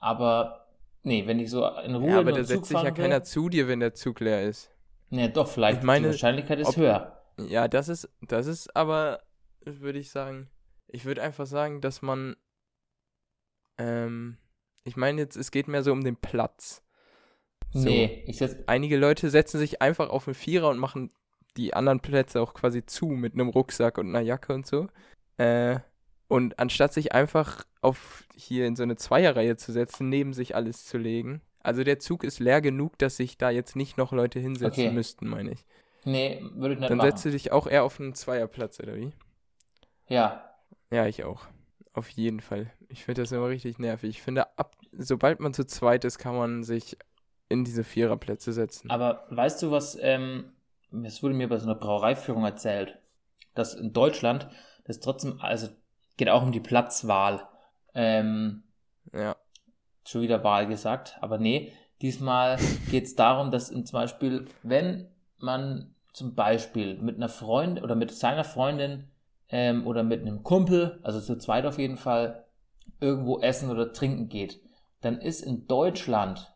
Aber 0.00 0.66
nee, 1.02 1.26
wenn 1.26 1.38
ich 1.38 1.50
so 1.50 1.66
in 1.66 1.94
Ruhe 1.94 2.10
ja, 2.10 2.18
aber 2.18 2.32
da 2.32 2.44
setzt 2.44 2.66
sich 2.66 2.74
ja 2.74 2.80
fahren 2.82 2.96
will, 2.96 3.04
keiner 3.04 3.22
zu 3.24 3.48
dir, 3.48 3.68
wenn 3.68 3.80
der 3.80 3.94
Zug 3.94 4.20
leer 4.20 4.42
ist. 4.42 4.70
Nee, 5.10 5.28
doch, 5.28 5.48
vielleicht. 5.48 5.78
Ich 5.78 5.84
meine, 5.84 6.06
die 6.08 6.12
Wahrscheinlichkeit 6.12 6.58
ist 6.60 6.68
ob- 6.68 6.76
höher. 6.76 7.14
Ja, 7.38 7.68
das 7.68 7.88
ist, 7.88 8.08
das 8.20 8.46
ist 8.46 8.74
aber, 8.74 9.22
würde 9.60 9.98
ich 9.98 10.10
sagen, 10.10 10.50
ich 10.88 11.04
würde 11.04 11.22
einfach 11.22 11.46
sagen, 11.46 11.80
dass 11.80 12.02
man, 12.02 12.36
ähm, 13.78 14.38
ich 14.84 14.96
meine 14.96 15.20
jetzt, 15.20 15.36
es 15.36 15.50
geht 15.50 15.68
mehr 15.68 15.82
so 15.82 15.92
um 15.92 16.02
den 16.02 16.16
Platz. 16.16 16.82
So. 17.72 17.90
Nee, 17.90 18.24
ich 18.26 18.38
setz, 18.38 18.56
Einige 18.66 18.96
Leute 18.96 19.30
setzen 19.30 19.58
sich 19.58 19.82
einfach 19.82 20.10
auf 20.10 20.26
einen 20.26 20.34
Vierer 20.34 20.68
und 20.70 20.78
machen 20.78 21.10
die 21.56 21.74
anderen 21.74 22.00
Plätze 22.00 22.40
auch 22.40 22.54
quasi 22.54 22.84
zu 22.86 23.06
mit 23.08 23.34
einem 23.34 23.48
Rucksack 23.48 23.98
und 23.98 24.08
einer 24.08 24.20
Jacke 24.20 24.52
und 24.54 24.66
so. 24.66 24.88
Äh, 25.36 25.78
und 26.28 26.58
anstatt 26.58 26.92
sich 26.92 27.12
einfach 27.12 27.64
auf 27.80 28.24
hier 28.36 28.66
in 28.66 28.76
so 28.76 28.82
eine 28.82 28.96
Zweierreihe 28.96 29.56
zu 29.56 29.72
setzen, 29.72 30.08
neben 30.08 30.32
sich 30.34 30.54
alles 30.54 30.84
zu 30.84 30.98
legen, 30.98 31.40
Also 31.62 31.84
der 31.84 31.98
Zug 31.98 32.24
ist 32.24 32.38
leer 32.38 32.60
genug, 32.60 32.98
dass 32.98 33.16
sich 33.16 33.36
da 33.38 33.50
jetzt 33.50 33.76
nicht 33.76 33.96
noch 33.98 34.12
Leute 34.12 34.38
hinsetzen 34.40 34.84
Okay. 34.84 34.90
müssten, 34.90 35.28
meine 35.28 35.52
ich. 35.52 35.64
Nee, 36.04 36.40
würde 36.54 36.74
ich 36.74 36.80
nicht 36.80 36.90
Dann 36.90 36.98
machen. 36.98 37.10
setzt 37.10 37.24
du 37.24 37.30
dich 37.30 37.52
auch 37.52 37.66
eher 37.66 37.84
auf 37.84 38.00
einen 38.00 38.14
Zweierplatz, 38.14 38.80
oder 38.80 38.96
wie? 38.96 39.12
ja, 40.08 40.44
Ja, 40.90 41.06
ich 41.06 41.24
auch. 41.24 41.46
Auf 41.92 42.08
jeden 42.10 42.40
Fall. 42.40 42.70
Ich 42.88 43.04
finde 43.04 43.22
das 43.22 43.32
immer 43.32 43.48
richtig 43.48 43.78
nervig. 43.78 44.10
Ich 44.10 44.22
finde, 44.22 44.56
ab, 44.58 44.76
sobald 44.92 45.40
man 45.40 45.52
zu 45.52 45.66
zweit 45.66 46.04
ist, 46.04 46.18
kann 46.18 46.36
man 46.36 46.62
sich 46.62 46.96
in 47.48 47.64
diese 47.64 47.84
Viererplätze 47.84 48.52
setzen. 48.52 48.90
aber 48.90 49.26
weißt 49.30 49.62
du, 49.62 49.70
was, 49.70 49.96
ähm, 50.00 50.52
es 51.04 51.22
wurde 51.22 51.34
mir 51.34 51.48
bei 51.48 51.58
so 51.58 51.66
einer 51.66 51.74
Brauereiführung 51.78 52.44
erzählt, 52.44 52.98
dass 53.54 53.74
in 53.74 53.92
Deutschland 53.92 54.48
das 54.84 55.00
trotzdem, 55.00 55.40
also 55.40 55.68
geht 56.16 56.28
auch 56.28 56.42
um 56.42 56.52
die 56.52 56.60
Platzwahl. 56.60 57.46
Ähm, 57.94 58.62
Ja. 59.12 59.36
schon 60.06 60.22
wieder 60.22 60.44
Wahl 60.44 60.66
gesagt, 60.66 61.18
aber 61.20 61.38
nee, 61.38 61.72
diesmal 62.02 62.58
geht 62.90 63.04
es 63.04 63.14
darum, 63.14 63.50
dass 63.50 63.68
zum 63.68 63.84
Beispiel, 63.92 64.46
wenn 64.62 65.08
man 65.38 65.94
zum 66.12 66.34
Beispiel 66.34 66.98
mit 66.98 67.16
einer 67.16 67.28
Freundin 67.28 67.84
oder 67.84 67.94
mit 67.94 68.10
seiner 68.10 68.44
Freundin 68.44 69.08
ähm, 69.50 69.86
oder 69.86 70.02
mit 70.02 70.20
einem 70.22 70.42
Kumpel, 70.42 70.98
also 71.02 71.20
zu 71.20 71.38
zweit 71.38 71.64
auf 71.66 71.78
jeden 71.78 71.96
Fall, 71.96 72.44
irgendwo 73.00 73.40
essen 73.40 73.70
oder 73.70 73.92
trinken 73.92 74.28
geht, 74.28 74.60
dann 75.00 75.20
ist 75.20 75.42
in 75.42 75.66
Deutschland 75.66 76.52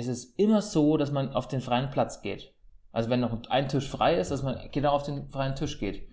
ist 0.00 0.08
es 0.08 0.24
immer 0.36 0.62
so, 0.62 0.96
dass 0.96 1.12
man 1.12 1.32
auf 1.32 1.48
den 1.48 1.60
freien 1.60 1.90
Platz 1.90 2.22
geht. 2.22 2.52
Also 2.92 3.08
wenn 3.10 3.20
noch 3.20 3.48
ein 3.48 3.68
Tisch 3.68 3.88
frei 3.88 4.16
ist, 4.16 4.30
dass 4.30 4.42
man 4.42 4.58
genau 4.72 4.92
auf 4.92 5.04
den 5.04 5.28
freien 5.28 5.54
Tisch 5.54 5.78
geht. 5.78 6.08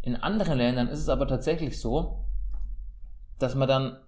In 0.00 0.16
anderen 0.16 0.58
Ländern 0.58 0.88
ist 0.88 1.00
es 1.00 1.08
aber 1.08 1.28
tatsächlich 1.28 1.80
so, 1.80 2.24
dass 3.38 3.54
man 3.54 3.68
dann 3.68 3.98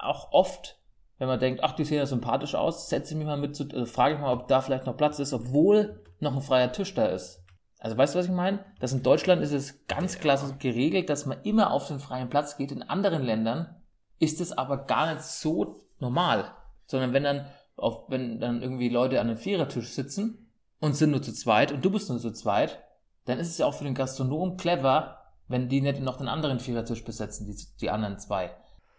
auch 0.00 0.32
oft, 0.32 0.78
wenn 1.18 1.28
man 1.28 1.40
denkt, 1.40 1.64
ach, 1.64 1.72
die 1.72 1.84
sehen 1.84 1.98
ja 1.98 2.06
sympathisch 2.06 2.54
aus, 2.54 2.88
setze 2.88 3.14
ich 3.14 3.18
mich 3.18 3.26
mal 3.26 3.38
mit 3.38 3.56
zu, 3.56 3.64
äh, 3.70 3.86
frage 3.86 4.14
ich 4.14 4.20
mal, 4.20 4.32
ob 4.32 4.48
da 4.48 4.60
vielleicht 4.60 4.86
noch 4.86 4.96
Platz 4.96 5.18
ist, 5.18 5.32
obwohl 5.32 6.04
noch 6.20 6.34
ein 6.34 6.42
freier 6.42 6.72
Tisch 6.72 6.94
da 6.94 7.06
ist. 7.06 7.44
Also 7.80 7.96
weißt 7.96 8.14
du, 8.14 8.18
was 8.18 8.26
ich 8.26 8.32
meine? 8.32 8.64
Dass 8.80 8.92
in 8.92 9.02
Deutschland 9.02 9.42
ist 9.42 9.52
es 9.52 9.86
ganz 9.86 10.18
klar 10.18 10.36
so 10.36 10.52
geregelt, 10.58 11.08
dass 11.08 11.26
man 11.26 11.42
immer 11.42 11.72
auf 11.72 11.86
den 11.86 12.00
freien 12.00 12.28
Platz 12.28 12.56
geht. 12.56 12.72
In 12.72 12.82
anderen 12.82 13.22
Ländern 13.22 13.76
ist 14.18 14.40
es 14.40 14.52
aber 14.52 14.78
gar 14.78 15.12
nicht 15.12 15.22
so 15.22 15.76
normal. 16.00 16.52
Sondern 16.86 17.12
wenn 17.12 17.22
dann, 17.22 17.46
auf, 17.78 18.08
wenn 18.08 18.40
dann 18.40 18.62
irgendwie 18.62 18.88
Leute 18.88 19.20
an 19.20 19.28
einem 19.28 19.38
Vierertisch 19.38 19.92
sitzen 19.92 20.50
und 20.80 20.94
sind 20.96 21.10
nur 21.10 21.22
zu 21.22 21.32
zweit 21.32 21.72
und 21.72 21.84
du 21.84 21.90
bist 21.90 22.08
nur 22.08 22.18
zu 22.18 22.32
zweit, 22.32 22.82
dann 23.24 23.38
ist 23.38 23.48
es 23.48 23.58
ja 23.58 23.66
auch 23.66 23.74
für 23.74 23.84
den 23.84 23.94
Gastronom 23.94 24.56
clever, 24.56 25.18
wenn 25.48 25.68
die 25.68 25.80
nicht 25.80 26.00
noch 26.00 26.16
den 26.18 26.28
anderen 26.28 26.60
Vierertisch 26.60 27.04
besetzen, 27.04 27.46
die, 27.46 27.56
die 27.80 27.90
anderen 27.90 28.18
zwei. 28.18 28.50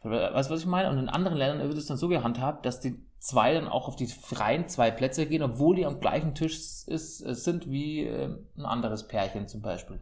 Weißt 0.04 0.50
du, 0.50 0.54
was 0.54 0.62
ich 0.62 0.66
meine? 0.66 0.90
Und 0.90 0.98
in 0.98 1.10
anderen 1.10 1.38
Ländern 1.38 1.68
wird 1.68 1.78
es 1.78 1.88
dann 1.88 1.98
so 1.98 2.08
gehandhabt, 2.08 2.66
dass 2.66 2.80
die 2.80 3.04
zwei 3.20 3.54
dann 3.54 3.68
auch 3.68 3.88
auf 3.88 3.98
die 3.98 4.08
freien 4.08 4.68
zwei 4.70 4.92
Plätze 4.92 5.26
gehen, 5.26 5.44
obwohl 5.44 5.76
die 5.76 5.86
am 5.86 6.00
gleichen 6.00 6.36
Tisch 6.36 6.56
ist, 6.88 7.18
sind 7.18 7.70
wie 7.70 8.06
äh, 8.06 8.34
ein 8.58 8.66
anderes 8.66 9.08
Pärchen 9.08 9.48
zum 9.48 9.62
Beispiel. 9.62 10.00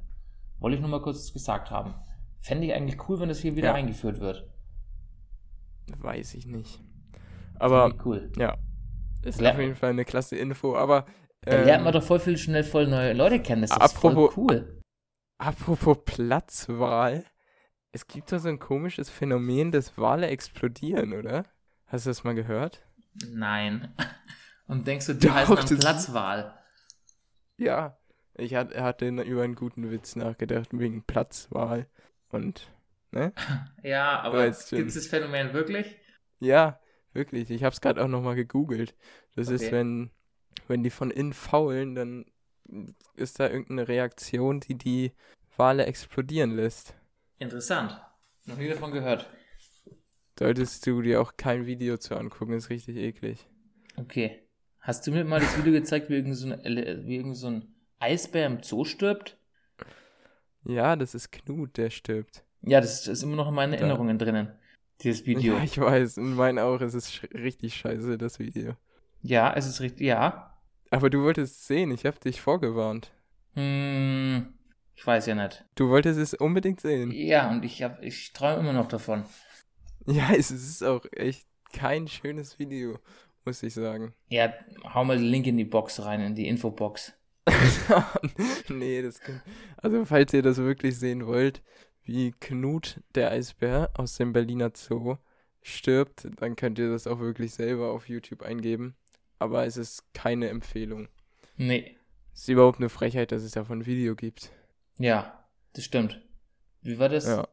Wollte 0.59 0.75
ich 0.75 0.81
nur 0.81 0.89
mal 0.89 1.01
kurz 1.01 1.33
gesagt 1.33 1.71
haben. 1.71 1.95
Fände 2.39 2.67
ich 2.67 2.73
eigentlich 2.73 3.09
cool, 3.09 3.19
wenn 3.19 3.29
das 3.29 3.39
hier 3.39 3.55
wieder 3.55 3.69
Ja. 3.69 3.73
eingeführt 3.73 4.19
wird. 4.19 4.47
Weiß 5.99 6.33
ich 6.35 6.45
nicht. 6.45 6.79
Aber 7.59 7.91
cool. 8.05 8.31
ja, 8.37 8.55
ist 9.23 9.41
Lernt 9.41 9.55
auf 9.57 9.61
jeden 9.61 9.75
Fall 9.75 9.89
eine 9.91 10.05
klasse 10.05 10.35
Info. 10.35 10.75
Aber 10.75 11.05
Da 11.41 11.51
ähm, 11.57 11.65
lernt 11.65 11.83
man 11.83 11.93
doch 11.93 12.03
voll 12.03 12.19
viel 12.19 12.37
schnell 12.37 12.63
voll 12.63 12.87
neue 12.87 13.13
Leute 13.13 13.39
kennen. 13.41 13.61
Das 13.63 13.71
ist 13.71 13.77
Apropos- 13.81 14.33
voll 14.33 14.43
cool. 14.43 14.81
apropos 15.37 15.97
Platzwahl, 16.05 17.23
es 17.91 18.07
gibt 18.07 18.31
doch 18.31 18.39
so 18.39 18.49
ein 18.49 18.59
komisches 18.59 19.09
Phänomen, 19.09 19.71
dass 19.71 19.97
Wale 19.97 20.27
explodieren, 20.27 21.13
oder? 21.13 21.45
Hast 21.87 22.05
du 22.05 22.09
das 22.09 22.23
mal 22.23 22.35
gehört? 22.35 22.85
Nein. 23.29 23.93
Und 24.67 24.85
denkst 24.85 25.05
du, 25.07 25.13
die 25.13 25.27
Doch, 25.27 25.33
heißen 25.35 25.55
dann 25.55 25.79
Platzwahl? 25.79 26.59
Ja. 27.57 27.97
Ich 28.35 28.53
hat, 28.53 28.75
hatte 28.75 29.07
über 29.07 29.43
einen 29.43 29.55
guten 29.55 29.89
Witz 29.89 30.15
nachgedacht, 30.15 30.69
wegen 30.71 31.03
Platzwahl. 31.03 31.87
Und, 32.29 32.69
ne? 33.11 33.33
Ja, 33.83 34.19
aber 34.19 34.45
gibt 34.45 34.89
es 34.89 34.93
das 34.93 35.07
Phänomen 35.07 35.53
wirklich? 35.53 35.95
Ja, 36.39 36.79
wirklich. 37.13 37.49
Ich 37.49 37.63
habe 37.63 37.73
es 37.73 37.81
gerade 37.81 38.03
auch 38.03 38.07
nochmal 38.07 38.35
gegoogelt. 38.35 38.95
Das 39.35 39.49
ist, 39.49 39.63
Okay. 39.63 39.71
wenn, 39.71 40.11
wenn 40.67 40.83
die 40.83 40.89
von 40.89 41.11
innen 41.11 41.33
faulen, 41.33 41.95
dann 41.95 42.25
ist 43.15 43.39
da 43.39 43.47
irgendeine 43.49 43.87
Reaktion, 43.87 44.59
die 44.59 44.75
die 44.75 45.11
Wale 45.55 45.85
explodieren 45.85 46.51
lässt. 46.55 46.95
Interessant. 47.39 47.99
Noch 48.45 48.57
nie 48.57 48.67
davon 48.69 48.91
gehört. 48.91 49.29
Solltest 50.37 50.85
du 50.85 51.01
dir 51.01 51.21
auch 51.21 51.35
kein 51.37 51.65
Video 51.65 51.97
zu 51.97 52.15
angucken, 52.15 52.53
ist 52.53 52.69
richtig 52.69 52.97
eklig. 52.97 53.47
Okay. 53.95 54.43
Hast 54.79 55.05
du 55.07 55.11
mir 55.11 55.25
mal 55.25 55.39
das 55.39 55.57
Video 55.57 55.73
gezeigt, 55.73 56.09
wie 56.09 56.13
irgend 56.15 56.35
so 56.35 56.47
wie 56.49 57.15
irgend 57.15 57.35
so 57.35 57.47
ein 57.47 57.75
Eisbär 57.99 58.45
im 58.45 58.61
Zoo 58.63 58.85
stirbt? 58.85 59.37
Ja, 60.63 60.95
das 60.95 61.15
ist 61.15 61.31
Knut, 61.31 61.77
der 61.77 61.89
stirbt. 61.89 62.43
Ja, 62.61 62.79
das 62.81 63.07
ist 63.07 63.23
immer 63.23 63.35
noch 63.35 63.49
in 63.49 63.55
meinen. 63.55 63.73
Erinnerungen 63.73 64.17
drinnen. 64.19 64.51
Dieses 65.01 65.25
Video. 65.25 65.57
Ja, 65.57 65.63
ich 65.63 65.77
weiß. 65.79 66.17
In 66.17 66.35
meinen 66.35 66.59
auch 66.59 66.81
ist 66.81 66.93
es 66.93 67.11
sch 67.13 67.23
richtig 67.33 67.75
scheiße, 67.75 68.17
das 68.17 68.39
Video. 68.39 68.75
Ja, 69.21 69.53
es 69.53 69.65
ist 69.67 69.81
richtig. 69.81 70.05
Ja. 70.07 70.57
Aber 70.89 71.09
du 71.09 71.23
wolltest 71.23 71.59
es 71.61 71.67
sehen, 71.67 71.91
ich 71.91 72.05
habe 72.05 72.19
dich 72.19 72.39
vorgewarnt. 72.41 73.11
Hm, 73.55 74.53
ich 74.95 75.05
weiß 75.05 75.25
ja 75.25 75.35
nicht. 75.35 75.65
Du 75.75 75.89
wolltest 75.89 76.19
es 76.19 76.33
unbedingt 76.33 76.79
sehen. 76.79 77.11
Ja, 77.11 77.49
und 77.49 77.65
ich, 77.65 77.83
hab- 77.83 78.01
ich 78.01 78.31
träume 78.33 78.59
immer 78.59 78.73
noch 78.73 78.87
davon. 78.87 79.25
Ja, 80.05 80.29
es 80.37 80.51
ist 80.51 80.83
auch 80.83 81.05
echt 81.11 81.45
kein 81.73 82.07
schönes 82.07 82.57
Video, 82.59 82.99
muss 83.43 83.63
ich 83.63 83.73
sagen. 83.73 84.13
Ja, 84.29 84.53
hau 84.93 85.03
mal 85.03 85.17
den 85.17 85.25
Link 85.25 85.47
in 85.47 85.57
die 85.57 85.65
Box 85.65 86.05
rein, 86.05 86.21
in 86.21 86.35
die 86.35 86.47
Infobox. 86.47 87.13
nee, 88.69 89.01
das 89.01 89.19
kann. 89.19 89.41
Also, 89.77 90.05
falls 90.05 90.33
ihr 90.33 90.41
das 90.41 90.57
wirklich 90.57 90.97
sehen 90.97 91.25
wollt, 91.25 91.61
wie 92.07 92.31
Knut, 92.39 93.01
der 93.15 93.31
Eisbär 93.31 93.91
aus 93.93 94.15
dem 94.15 94.33
Berliner 94.33 94.71
Zoo, 94.73 95.17
stirbt, 95.61 96.27
dann 96.37 96.55
könnt 96.55 96.79
ihr 96.79 96.89
das 96.89 97.07
auch 97.07 97.19
wirklich 97.19 97.53
selber 97.53 97.91
auf 97.91 98.07
YouTube 98.07 98.41
eingeben. 98.41 98.95
Aber 99.39 99.65
es 99.65 99.77
ist 99.77 100.13
keine 100.13 100.49
Empfehlung. 100.49 101.09
Nee. 101.57 101.97
Es 102.33 102.41
ist 102.41 102.49
überhaupt 102.49 102.79
eine 102.79 102.89
Frechheit, 102.89 103.31
dass 103.31 103.43
es 103.43 103.51
davon 103.51 103.79
ein 103.79 103.85
Video 103.85 104.15
gibt. 104.15 104.51
Ja, 104.97 105.43
das 105.73 105.83
stimmt. 105.83 106.21
Wie 106.81 106.97
war 106.99 107.09
das? 107.09 107.27
Ja. 107.27 107.47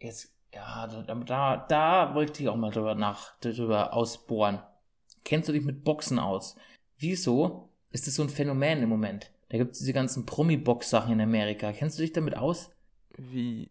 Jetzt, 0.00 0.34
ja, 0.54 0.86
da, 0.86 1.14
da, 1.14 1.66
da 1.68 2.14
wollte 2.14 2.42
ich 2.42 2.48
auch 2.48 2.56
mal 2.56 2.70
drüber 2.70 2.94
nach, 2.94 3.38
drüber 3.40 3.92
ausbohren. 3.92 4.60
Kennst 5.24 5.48
du 5.48 5.52
dich 5.52 5.64
mit 5.64 5.84
Boxen 5.84 6.18
aus? 6.18 6.56
Wieso 6.98 7.70
ist 7.90 8.06
das 8.06 8.14
so 8.14 8.22
ein 8.22 8.28
Phänomen 8.28 8.82
im 8.82 8.88
Moment? 8.88 9.32
Da 9.48 9.58
gibt 9.58 9.72
es 9.72 9.78
diese 9.78 9.92
ganzen 9.92 10.26
Promi-Box-Sachen 10.26 11.12
in 11.12 11.20
Amerika. 11.20 11.72
Kennst 11.72 11.98
du 11.98 12.02
dich 12.02 12.12
damit 12.12 12.36
aus? 12.36 12.70
Wie. 13.18 13.70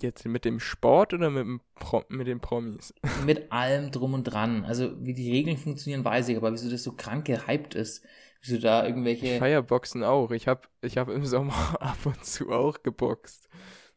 Jetzt 0.00 0.24
mit 0.26 0.44
dem 0.44 0.60
Sport 0.60 1.14
oder 1.14 1.30
mit, 1.30 1.40
dem 1.40 1.60
Pro 1.74 2.04
mit 2.08 2.26
den 2.26 2.38
Promis? 2.38 2.92
Mit 3.24 3.50
allem 3.50 3.90
drum 3.90 4.14
und 4.14 4.24
dran. 4.24 4.64
Also, 4.64 4.92
wie 5.04 5.14
die 5.14 5.30
Regeln 5.32 5.56
funktionieren, 5.56 6.04
weiß 6.04 6.28
ich, 6.28 6.36
aber 6.36 6.52
wieso 6.52 6.70
das 6.70 6.82
so 6.84 6.92
krank 6.92 7.24
gehypt 7.24 7.74
ist. 7.74 8.04
Wieso 8.42 8.58
da 8.58 8.82
Ich 8.84 8.90
irgendwelche. 8.90 9.38
feier 9.38 9.62
Boxen 9.62 10.04
auch. 10.04 10.30
Ich 10.30 10.46
hab, 10.46 10.68
ich 10.82 10.96
hab 10.98 11.08
im 11.08 11.24
Sommer 11.24 11.52
ab 11.80 11.98
und 12.04 12.24
zu 12.24 12.50
auch 12.52 12.82
geboxt. 12.82 13.48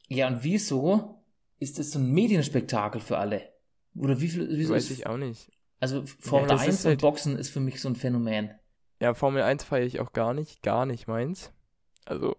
Ja, 0.07 0.27
und 0.29 0.43
wieso 0.43 1.21
ist 1.59 1.77
das 1.77 1.91
so 1.91 1.99
ein 1.99 2.11
Medienspektakel 2.11 3.01
für 3.01 3.17
alle? 3.19 3.43
Oder 3.95 4.19
wie 4.19 4.29
viel, 4.29 4.47
wieso 4.51 4.73
Weiß 4.73 4.85
ist, 4.89 4.91
ich 4.99 5.05
auch 5.07 5.17
nicht. 5.17 5.51
Also 5.79 6.03
Formel 6.05 6.47
das 6.49 6.61
1 6.61 6.73
ist 6.75 6.85
und 6.85 6.89
halt- 6.91 7.01
Boxen 7.01 7.37
ist 7.37 7.49
für 7.49 7.59
mich 7.59 7.81
so 7.81 7.89
ein 7.89 7.95
Phänomen. 7.95 8.51
Ja, 8.99 9.13
Formel 9.13 9.43
1 9.43 9.63
feiere 9.63 9.85
ich 9.85 9.99
auch 9.99 10.13
gar 10.13 10.33
nicht, 10.33 10.63
gar 10.63 10.85
nicht 10.85 11.07
meins. 11.07 11.51
Also, 12.05 12.35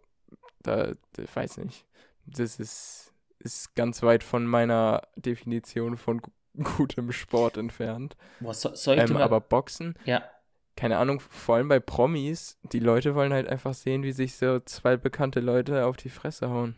da, 0.63 0.95
da 1.13 1.23
ich 1.23 1.35
weiß 1.37 1.59
nicht. 1.59 1.85
Das 2.27 2.59
ist, 2.59 3.13
ist 3.39 3.75
ganz 3.75 4.03
weit 4.03 4.23
von 4.25 4.47
meiner 4.47 5.03
Definition 5.17 5.97
von 5.97 6.21
gu 6.23 6.31
gutem 6.77 7.13
Sport 7.13 7.57
entfernt. 7.57 8.17
Boah, 8.41 8.53
so, 8.55 8.75
soll 8.75 8.99
ich 8.99 9.05
Ähm, 9.05 9.15
mal, 9.15 9.23
aber 9.23 9.41
Boxen, 9.41 9.95
ja, 10.05 10.23
keine 10.77 10.99
Ahnung, 10.99 11.21
vor 11.21 11.57
allem 11.57 11.69
bei 11.69 11.81
Promis, 11.81 12.59
die 12.73 12.79
Leute 12.79 13.15
wollen 13.15 13.33
halt 13.33 13.49
einfach 13.49 13.73
sehen, 13.75 14.03
wie 14.03 14.13
sich 14.13 14.37
so 14.37 14.61
zwei 14.61 14.97
bekannte 14.99 15.41
Leute 15.41 15.87
auf 15.87 15.97
die 15.97 16.09
Fresse 16.11 16.51
hauen. 16.51 16.77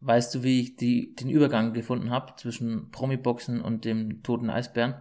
weißt 0.00 0.34
du, 0.34 0.42
wie 0.42 0.60
ich 0.60 0.76
die, 0.76 1.14
den 1.14 1.28
Übergang 1.28 1.72
gefunden 1.72 2.10
habe 2.10 2.34
zwischen 2.36 2.90
Promi-Boxen 2.90 3.60
und 3.60 3.84
dem 3.84 4.22
toten 4.22 4.48
Eisbären? 4.50 4.94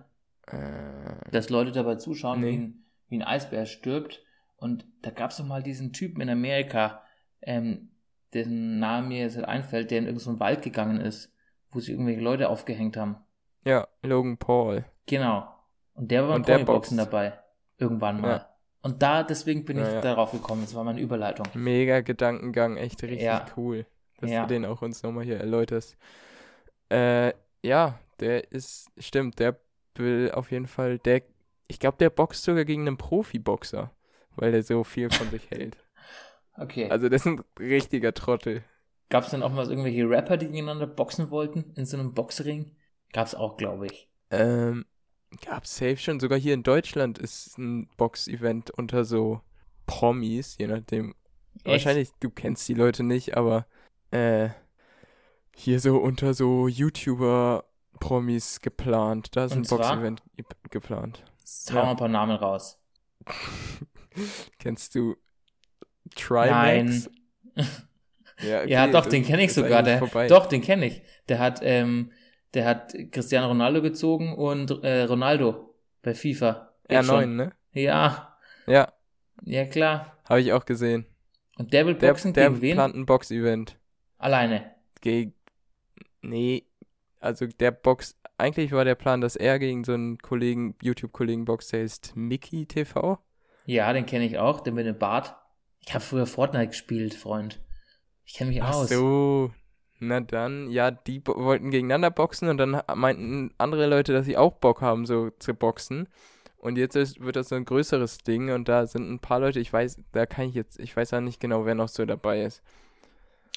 Äh, 0.48 1.32
Dass 1.32 1.50
Leute 1.50 1.72
dabei 1.72 1.96
zuschauen, 1.96 2.42
Nee. 2.42 2.52
wie, 2.52 2.58
ein, 2.58 2.84
wie 3.10 3.16
ein 3.18 3.24
Eisbär 3.24 3.66
stirbt. 3.66 4.24
Und 4.58 4.86
da 5.02 5.12
gab 5.12 5.32
es 5.32 5.38
doch 5.38 5.46
mal 5.46 5.64
diesen 5.64 5.94
Typen 5.94 6.22
in 6.22 6.30
Amerika, 6.30 7.02
ähm, 7.42 7.92
dessen 8.34 8.80
Name 8.80 9.08
mir 9.08 9.22
jetzt 9.22 9.38
einfällt, 9.44 9.92
der 9.92 10.00
in 10.00 10.06
irgendeinen 10.06 10.36
so 10.36 10.40
Wald 10.40 10.62
gegangen 10.62 11.00
ist, 11.02 11.34
wo 11.72 11.80
sich 11.80 11.90
irgendwelche 11.92 12.22
Leute 12.22 12.50
aufgehängt 12.50 12.98
haben. 12.98 13.18
ja, 13.66 13.88
Logan 14.04 14.38
Paul. 14.38 14.86
Genau. 15.06 15.48
Und 15.94 16.12
der 16.12 16.28
war 16.28 16.40
beim 16.40 16.66
boxt. 16.66 16.98
dabei. 16.98 17.34
Irgendwann 17.78 18.22
mal. 18.22 18.30
Ja. 18.30 18.50
Und 18.82 19.02
da, 19.04 19.24
deswegen 19.24 19.66
bin 19.66 19.78
ich 19.78 19.84
Ja, 19.84 19.96
ja. 19.96 20.02
darauf 20.02 20.32
gekommen. 20.32 20.62
Das 20.62 20.74
war 20.76 20.84
meine 20.84 21.02
Überleitung. 21.02 21.46
Mega 21.54 22.00
Gedankengang, 22.02 22.78
echt 22.78 23.02
richtig 23.04 23.22
Ja. 23.24 23.46
cool, 23.58 23.86
dass 24.20 24.30
Ja. 24.32 24.44
du 24.44 24.48
den 24.48 24.66
auch 24.66 24.82
uns 24.82 25.04
nochmal 25.04 25.26
hier 25.26 25.38
erläuterst. 25.38 25.98
Äh, 26.90 27.34
ja, 27.64 28.00
der 28.20 28.52
ist, 28.52 28.90
stimmt, 28.98 29.40
der 29.40 29.60
will 29.96 30.32
auf 30.32 30.52
jeden 30.52 30.68
Fall, 30.68 31.00
der 31.00 31.24
ich 31.68 31.80
glaube, 31.80 31.98
der 31.98 32.10
boxt 32.10 32.44
sogar 32.44 32.66
gegen 32.66 32.88
einen 32.88 32.98
Profiboxer, 32.98 33.92
weil 34.36 34.52
der 34.52 34.64
so 34.64 34.84
viel 34.84 35.10
von 35.12 35.30
sich 35.30 35.50
hält. 35.52 35.78
Okay. 36.60 36.90
Also 36.90 37.10
das 37.10 37.22
ist 37.22 37.28
ein 37.28 37.42
richtiger 37.60 38.14
Trottel. 38.14 38.64
Gab 39.10 39.24
es 39.24 39.32
denn 39.32 39.44
auch 39.44 39.52
mal 39.52 39.68
irgendwelche 39.70 40.08
Rapper, 40.10 40.38
die 40.38 40.48
gegeneinander 40.48 40.88
boxen 40.88 41.32
wollten 41.32 41.74
in 41.76 41.86
so 41.86 41.98
einem 41.98 42.14
Boxring? 42.14 42.76
Gab 43.12 43.28
es 43.28 43.36
auch, 43.36 43.58
glaube 43.58 43.88
ich. 43.88 44.10
Ähm, 44.30 44.86
gab's 45.42 45.76
safe 45.78 45.98
schon. 45.98 46.20
Sogar 46.20 46.38
hier 46.38 46.54
in 46.54 46.64
Deutschland 46.64 47.18
ist 47.18 47.58
ein 47.58 47.90
Box-Event 47.98 48.72
unter 48.72 49.06
so 49.06 49.42
Promis, 49.88 50.58
je 50.60 50.68
nachdem. 50.68 51.16
Echt? 51.64 51.66
Wahrscheinlich, 51.66 52.12
du 52.20 52.30
kennst 52.30 52.68
die 52.68 52.74
Leute 52.76 53.04
nicht, 53.04 53.36
aber 53.36 53.66
äh, 54.12 54.50
hier 55.56 55.80
so 55.80 55.98
unter 55.98 56.34
so 56.34 56.68
YouTuber-Promis 56.68 58.62
geplant. 58.62 59.36
Da 59.36 59.46
ist 59.46 59.54
Und 59.54 59.72
ein? 59.72 59.78
Box-Event 59.78 60.24
ge 60.36 60.46
geplant. 60.70 61.24
Hauen 61.70 61.76
wir 61.76 61.84
ein 61.92 61.98
paar 61.98 62.08
Namen 62.08 62.36
raus. 62.36 62.80
Kennst 64.60 64.96
du 64.96 65.16
Trimax? 66.16 67.10
Ja, 68.42 68.64
Ja, 68.64 68.84
okay, 68.84 68.92
doch, 68.94 69.02
das 69.04 69.10
den 69.10 69.26
kenne 69.26 69.44
ich 69.44 69.54
sogar. 69.54 69.84
Der, 69.84 70.00
vorbei. 70.00 70.28
doch, 70.28 70.46
den 70.46 70.62
kenne 70.62 70.86
ich. 70.86 71.02
Der 71.28 71.40
hat, 71.40 71.60
ähm, 71.62 72.12
der 72.54 72.64
hat 72.66 72.94
Cristiano 73.12 73.48
Ronaldo 73.50 73.82
gezogen 73.82 74.34
und 74.34 74.82
äh, 74.82 75.04
Ronaldo 75.04 75.76
bei 76.02 76.14
FIFA. 76.14 76.72
Jetzt 76.90 77.10
R9, 77.10 77.22
schon. 77.22 77.36
ne? 77.36 77.52
Ja, 77.74 78.38
Ja, 78.66 78.94
ja 79.44 79.66
klar. 79.66 80.16
habe 80.28 80.40
ich 80.40 80.54
auch 80.54 80.64
gesehen. 80.64 81.06
Und 81.58 81.74
der 81.74 81.86
will 81.86 81.96
Der, 81.96 82.12
boxen 82.12 82.32
der 82.32 82.48
gegen 82.50 82.62
wen? 82.62 82.76
plant 82.76 82.96
ein 82.96 83.06
Box-Event. 83.06 83.78
Alleine. 84.18 84.72
Gegen. 85.02 85.34
Nee, 86.22 86.64
also 87.20 87.46
der 87.46 87.72
Box. 87.72 88.16
Eigentlich 88.38 88.72
war 88.72 88.86
der 88.86 88.96
Plan, 88.96 89.20
dass 89.20 89.36
er 89.36 89.60
gegen 89.60 89.84
so 89.84 89.92
einen 89.94 90.18
Kollegen, 90.18 90.76
YouTube-Kollegen 90.82 91.44
boxt, 91.44 91.74
der 91.74 91.82
ist 91.84 92.16
Mickey 92.16 92.66
TV. 92.66 93.20
Ja, 93.66 93.92
den 93.92 94.06
kenne 94.06 94.24
ich 94.26 94.38
auch, 94.38 94.62
der 94.62 94.72
mit 94.72 94.86
dem 94.86 94.98
Bart. 94.98 95.36
Ich 95.86 95.94
habe 95.94 96.04
früher 96.04 96.26
Fortnite 96.26 96.68
gespielt, 96.68 97.14
Freund. 97.14 97.60
Ich 98.26 98.34
kenne 98.36 98.52
mich 98.52 98.62
Ach 98.62 98.76
aus. 98.76 98.90
so. 98.90 99.52
Na 100.02 100.22
dann, 100.22 100.70
ja, 100.70 100.92
die 100.92 101.22
wollten 101.26 101.72
gegeneinander 101.72 102.10
boxen 102.10 102.48
und 102.48 102.58
dann 102.58 102.82
meinten 102.96 103.54
andere 103.58 103.86
Leute, 103.88 104.14
dass 104.14 104.26
sie 104.26 104.38
auch 104.38 104.54
Bock 104.54 104.82
haben, 104.82 105.06
so 105.06 105.30
zu 105.32 105.54
boxen. 105.54 106.08
Und 106.58 106.78
jetzt 106.78 106.96
ist, 106.96 107.20
wird 107.20 107.36
das 107.36 107.50
so 107.50 107.56
ein 107.56 107.66
größeres 107.66 108.20
Ding 108.20 108.52
und 108.52 108.70
da 108.70 108.86
sind 108.88 109.10
ein 109.10 109.20
paar 109.20 109.40
Leute, 109.40 109.60
ich 109.60 109.72
weiß, 109.72 110.02
da 110.12 110.26
kann 110.26 110.48
ich 110.48 110.56
jetzt, 110.56 110.80
ich 110.80 110.96
weiß 110.96 111.12
ja 111.12 111.22
nicht 111.22 111.40
genau, 111.40 111.66
wer 111.66 111.76
noch 111.76 111.90
so 111.90 112.06
dabei 112.06 112.44
ist. 112.44 112.62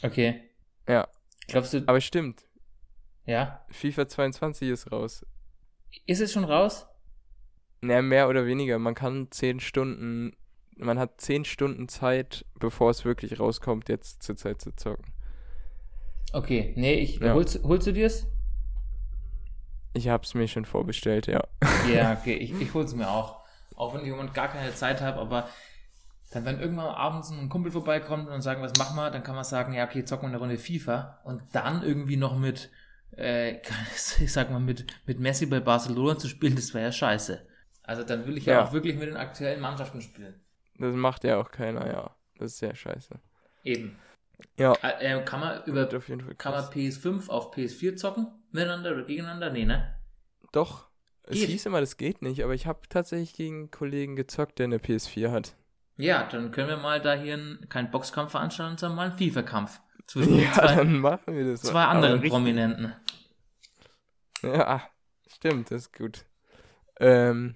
Okay. 0.02 0.42
Ja. 0.88 1.08
Glaubst 1.48 1.74
du, 1.74 1.82
Aber 1.86 2.00
stimmt, 2.00 2.44
ja? 3.24 3.64
FIFA 3.70 4.08
22 4.08 4.68
ist 4.68 4.90
raus. 4.90 5.24
Ist 6.06 6.20
es 6.20 6.32
schon 6.32 6.44
raus? 6.44 6.86
Na, 7.80 8.02
mehr 8.02 8.28
oder 8.28 8.46
weniger. 8.46 8.78
Man 8.78 8.94
kann 8.94 9.28
10 9.30 9.60
Stunden, 9.60 10.32
man 10.84 10.98
hat 10.98 11.20
10 11.20 11.44
Stunden 11.44 11.88
Zeit, 11.88 12.44
bevor 12.58 12.90
es 12.90 13.04
wirklich 13.04 13.38
rauskommt, 13.40 13.88
jetzt 13.88 14.22
zur 14.22 14.36
Zeit 14.36 14.60
zu 14.60 14.74
zocken. 14.74 15.12
Okay, 16.32 16.72
nee, 16.76 16.94
ich, 16.94 17.18
Ja. 17.20 17.34
holst, 17.34 17.62
holst 17.62 17.86
du 17.86 17.92
dir's? 17.92 18.26
Ich 19.94 20.08
hab's 20.08 20.34
mir 20.34 20.48
schon 20.48 20.64
vorbestellt, 20.64 21.26
ja. 21.26 21.42
Ja, 21.92 22.12
okay, 22.20 22.34
ich, 22.34 22.52
ich 22.60 22.72
hol's 22.74 22.94
mir 22.94 23.08
auch. 23.10 23.40
Auch 23.76 23.94
wenn 23.94 24.00
ich 24.02 24.06
im 24.08 24.16
Moment 24.16 24.34
gar 24.34 24.48
keine 24.48 24.74
Zeit 24.74 25.00
habe, 25.00 25.18
aber 25.18 25.48
dann, 26.30 26.44
wenn 26.46 26.60
irgendwann 26.60 26.86
abends 26.86 27.30
ein 27.30 27.48
Kumpel 27.50 27.70
vorbeikommt 27.72 28.28
und 28.28 28.40
sagen, 28.40 28.62
was 28.62 28.76
machen 28.78 28.96
wir, 28.96 29.10
dann 29.10 29.22
kann 29.22 29.34
man 29.34 29.44
sagen, 29.44 29.74
ja, 29.74 29.84
okay, 29.84 30.04
zocken 30.04 30.24
wir 30.24 30.28
eine 30.28 30.38
Runde 30.38 30.56
FIFA 30.58 31.20
und 31.24 31.42
dann 31.52 31.82
irgendwie 31.82 32.16
noch 32.16 32.38
mit, 32.38 32.70
äh, 33.16 33.56
ich 34.20 34.32
sag 34.32 34.50
mal, 34.50 34.60
mit, 34.60 34.86
mit 35.06 35.20
Messi 35.20 35.44
bei 35.46 35.60
Barcelona 35.60 36.16
zu 36.18 36.28
spielen, 36.28 36.56
das 36.56 36.72
wäre 36.72 36.86
ja 36.86 36.92
scheiße. 36.92 37.46
Also 37.82 38.04
dann 38.04 38.26
will 38.26 38.38
ich 38.38 38.46
ja, 38.46 38.54
Ja. 38.54 38.64
auch 38.64 38.72
wirklich 38.72 38.94
mit 38.96 39.08
den 39.08 39.16
aktuellen 39.16 39.60
Mannschaften 39.60 40.00
spielen. 40.00 40.40
Das 40.78 40.94
macht 40.94 41.24
ja 41.24 41.38
auch 41.40 41.50
keiner, 41.50 41.86
ja. 41.86 42.16
Das 42.38 42.52
ist 42.52 42.58
sehr 42.58 42.74
scheiße. 42.74 43.20
Eben. 43.64 43.96
Ja. 44.56 44.72
Äh, 44.82 45.18
äh, 45.18 45.24
kann 45.24 45.40
man 45.40 45.62
über 45.64 45.80
Wird 45.82 45.94
auf 45.94 46.08
jeden 46.08 46.22
Fall 46.22 46.34
kann 46.34 46.52
man 46.52 46.62
krass. 46.64 46.74
PS5 46.74 47.28
auf 47.28 47.54
PS4 47.54 47.96
zocken? 47.96 48.26
Miteinander 48.50 48.92
oder 48.92 49.04
gegeneinander? 49.04 49.50
Nee, 49.50 49.64
ne? 49.64 49.94
Doch. 50.52 50.88
Es 51.24 51.36
Geht. 51.38 51.50
hieß 51.50 51.66
immer, 51.66 51.80
das 51.80 51.96
geht 51.96 52.20
nicht, 52.20 52.42
aber 52.42 52.52
ich 52.54 52.66
habe 52.66 52.80
tatsächlich 52.88 53.34
gegen 53.34 53.56
einen 53.60 53.70
Kollegen 53.70 54.16
gezockt, 54.16 54.58
der 54.58 54.64
eine 54.64 54.78
PS4 54.78 55.30
hat. 55.30 55.54
Ja, 55.96 56.24
dann 56.28 56.50
können 56.50 56.68
wir 56.68 56.76
mal 56.78 57.00
da 57.00 57.14
hier 57.14 57.34
einen, 57.34 57.68
keinen 57.68 57.92
Boxkampf 57.92 58.32
veranstalten, 58.32 58.76
sondern 58.76 58.96
mal 58.96 59.10
einen 59.10 59.18
FIFA-Kampf. 59.18 59.80
Zwischen 60.08 60.32
den 60.36 60.42
Ja, 60.44 60.52
zwei, 60.52 60.74
dann 60.74 60.98
machen 60.98 61.36
wir 61.36 61.44
das. 61.44 61.62
zwei 61.62 61.84
anderen 61.84 62.14
richtig- 62.14 62.32
Prominenten. 62.32 62.92
Ja, 64.42 64.82
stimmt, 65.28 65.70
das 65.70 65.82
ist 65.82 65.92
gut. 65.96 66.24
Ähm, 66.98 67.54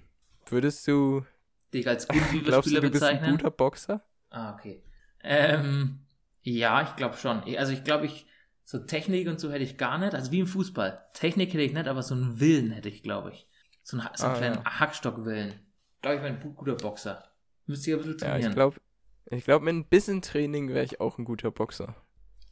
würdest 0.49 0.87
du, 0.87 1.25
Die 1.73 1.79
ich 1.79 1.87
als 1.87 2.07
guten 2.07 2.43
glaubst 2.45 2.73
du, 2.73 2.79
du 2.79 2.89
bist 2.89 3.09
ein 3.11 3.19
bezeichnen. 3.19 3.21
guter 3.21 3.51
Boxer? 3.51 4.03
Ah, 4.29 4.53
okay. 4.55 4.83
Ähm, 5.23 6.05
ja, 6.43 6.83
ich 6.83 6.95
glaube 6.97 7.17
schon. 7.17 7.43
Also 7.57 7.73
ich 7.73 7.83
glaube, 7.83 8.05
ich 8.07 8.27
so 8.65 8.79
Technik 8.79 9.27
und 9.27 9.39
so 9.39 9.51
hätte 9.51 9.63
ich 9.63 9.77
gar 9.77 9.97
nicht. 9.97 10.15
Also 10.15 10.31
wie 10.31 10.39
im 10.41 10.47
Fußball. 10.47 11.07
Technik 11.13 11.49
hätte 11.53 11.63
ich 11.63 11.73
nicht, 11.73 11.87
aber 11.87 12.03
so 12.03 12.15
einen 12.15 12.39
Willen 12.39 12.71
hätte 12.71 12.89
ich, 12.89 13.03
glaube 13.03 13.31
ich. 13.31 13.47
So 13.83 13.97
einen, 13.99 14.09
so 14.15 14.27
einen 14.27 14.33
Ah, 14.33 14.37
kleinen 14.37 14.59
ja. 14.59 14.65
Hackstockwillen. 14.65 15.59
Glaube 16.01 16.17
ich, 16.17 16.23
wäre 16.23 16.33
ein 16.35 16.41
gu- 16.41 16.53
guter 16.53 16.75
Boxer. 16.75 17.23
Müsste 17.67 17.91
ich 17.91 17.95
ein 17.97 18.01
bisschen 18.03 18.17
Ja, 18.21 18.37
trainieren. 18.37 18.53
ich 18.53 18.53
glaube, 18.53 18.79
ich 19.25 19.43
glaub, 19.45 19.61
mit 19.63 19.73
ein 19.75 19.85
bisschen 19.85 20.21
Training 20.21 20.69
wäre 20.69 20.85
ich 20.85 20.99
auch 21.01 21.17
ein 21.17 21.25
guter 21.25 21.49
Boxer. 21.51 21.95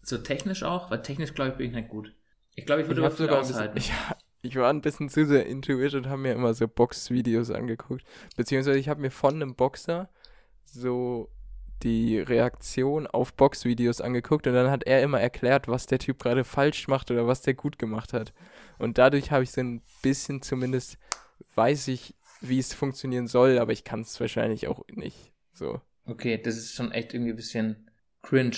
so 0.03 0.17
technisch 0.17 0.63
auch, 0.63 0.89
weil 0.89 1.01
technisch, 1.01 1.33
glaube 1.33 1.51
ich, 1.51 1.57
bin 1.57 1.67
ich 1.67 1.73
nicht 1.75 1.89
gut. 1.89 2.15
Ich 2.55 2.65
glaube, 2.65 2.81
ich 2.83 2.87
würde 2.87 3.01
Ich, 3.01 3.05
aber 3.05 3.11
viel 3.11 3.29
sogar 3.29 3.39
ein 3.41 3.47
bisschen, 3.47 3.69
aushalten. 3.69 3.83
ich, 3.85 3.91
ich 4.45 4.55
war 4.55 4.69
ein 4.69 4.81
bisschen 4.81 5.09
zu 5.09 5.25
sehr 5.25 5.45
into 5.45 5.79
it 5.79 5.93
und 5.93 6.07
habe 6.07 6.21
mir 6.21 6.33
immer 6.33 6.53
so 6.53 6.67
Box-Videos 6.67 7.51
angeguckt. 7.51 8.05
Beziehungsweise 8.35 8.77
ich 8.77 8.89
habe 8.89 9.01
mir 9.01 9.11
von 9.11 9.35
einem 9.35 9.55
Boxer 9.55 10.09
so 10.63 11.29
die 11.83 12.19
Reaktion 12.19 13.07
auf 13.07 13.33
Box-Videos 13.33 14.01
angeguckt 14.01 14.47
und 14.47 14.53
dann 14.53 14.71
hat 14.71 14.83
er 14.83 15.01
immer 15.01 15.19
erklärt, 15.19 15.67
was 15.67 15.87
der 15.87 15.99
Typ 15.99 16.19
gerade 16.19 16.43
falsch 16.43 16.87
macht 16.87 17.11
oder 17.11 17.27
was 17.27 17.41
der 17.41 17.53
gut 17.53 17.77
gemacht 17.77 18.13
hat. 18.13 18.33
Und 18.77 18.97
dadurch 18.97 19.31
habe 19.31 19.43
ich 19.43 19.51
so 19.51 19.61
ein 19.61 19.81
bisschen 20.01 20.41
zumindest, 20.41 20.97
weiß 21.55 21.89
ich, 21.89 22.15
wie 22.41 22.59
es 22.59 22.73
funktionieren 22.73 23.27
soll, 23.27 23.59
aber 23.59 23.71
ich 23.71 23.83
kann 23.83 24.01
es 24.01 24.19
wahrscheinlich 24.19 24.67
auch 24.67 24.83
nicht. 24.87 25.33
So. 25.53 25.81
Okay, 26.05 26.41
das 26.41 26.57
ist 26.57 26.73
schon 26.73 26.91
echt 26.91 27.13
irgendwie 27.13 27.31
ein 27.31 27.37
bisschen 27.37 27.89
cringe, 28.21 28.57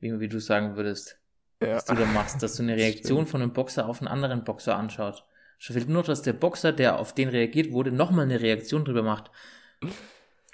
wie, 0.00 0.18
wie 0.18 0.28
du 0.28 0.40
sagen 0.40 0.76
würdest, 0.76 1.18
Ja. 1.62 1.76
was 1.76 1.84
du 1.86 1.94
da 1.94 2.04
machst, 2.06 2.42
dass 2.42 2.56
du 2.56 2.62
eine 2.62 2.76
Reaktion 2.76 3.26
von 3.26 3.40
einem 3.42 3.52
Boxer 3.52 3.88
auf 3.88 4.00
einen 4.00 4.08
anderen 4.08 4.44
Boxer 4.44 4.76
anschaut. 4.76 5.24
Schon 5.58 5.74
fehlt 5.74 5.88
nur, 5.88 6.02
dass 6.02 6.20
der 6.22 6.34
Boxer, 6.34 6.72
der 6.72 6.98
auf 6.98 7.14
den 7.14 7.28
reagiert 7.30 7.72
wurde, 7.72 7.90
nochmal 7.92 8.26
eine 8.26 8.40
Reaktion 8.40 8.84
drüber 8.84 9.02
macht. 9.02 9.30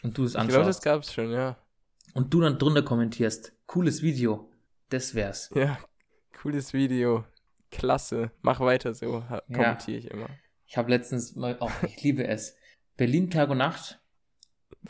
Und 0.05 0.17
du 0.17 0.25
es 0.25 0.35
Ich 0.35 0.35
glaube, 0.35 0.49
das 0.51 0.59
anschaust. 0.79 0.85
gab 0.85 1.03
es 1.03 1.12
schon, 1.12 1.33
ja. 1.33 1.57
Und 2.15 2.33
du 2.33 2.41
dann 2.41 2.59
drunter 2.59 2.83
kommentierst. 2.83 3.53
Cooles 3.67 4.03
Video. 4.03 4.49
Das 4.91 5.15
wär's. 5.15 5.51
Ja, 5.55 5.79
cooles 6.41 6.73
Video. 6.73 7.25
Klasse. 7.71 8.31
Mach 8.43 8.61
weiter 8.61 8.95
so, 8.95 9.25
Ja. 9.29 9.43
kommentiere 9.53 9.99
ich 9.99 10.11
immer. 10.11 10.29
Ich 10.67 10.77
habe 10.77 10.91
letztens 10.91 11.35
mal, 11.35 11.57
oh, 11.61 11.71
ich 11.87 12.03
liebe 12.03 12.27
es. 12.27 12.57
Berlin 12.97 13.31
Tag 13.31 13.49
und 13.51 13.59
Nacht. 13.59 13.99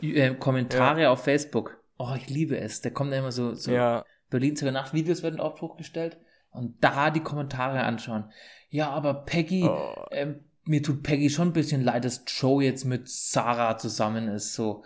Äh, 0.01 0.35
Kommentare 0.35 1.09
auf 1.09 1.23
Facebook. 1.23 1.77
Oh, 1.97 2.13
ich 2.17 2.29
liebe 2.29 2.57
es. 2.57 2.81
Da 2.81 2.89
kommen 2.89 3.11
da 3.11 3.17
immer 3.17 3.31
so, 3.31 3.53
so 3.53 3.71
Ja, 3.71 4.03
Berlin 4.33 4.55
und 4.61 4.73
Nacht 4.73 4.93
Videos 4.93 5.23
werden 5.23 5.39
auf 5.39 5.55
Druck 5.55 5.77
gestellt 5.77 6.17
und 6.51 6.75
da 6.83 7.09
die 7.11 7.21
Kommentare 7.21 7.83
anschauen. 7.83 8.25
Ja, 8.69 8.89
aber 8.89 9.13
Peggy, 9.25 9.63
oh, 9.63 9.93
ähm, 10.11 10.41
mir 10.65 10.81
tut 10.83 11.03
Peggy 11.03 11.29
schon 11.29 11.49
ein 11.49 11.53
bisschen 11.53 11.81
leid, 11.83 12.03
dass 12.05 12.23
Joe 12.27 12.63
jetzt 12.63 12.83
mit 12.85 13.07
Sarah 13.09 13.77
zusammen 13.77 14.27
ist. 14.27 14.53
So, 14.53 14.83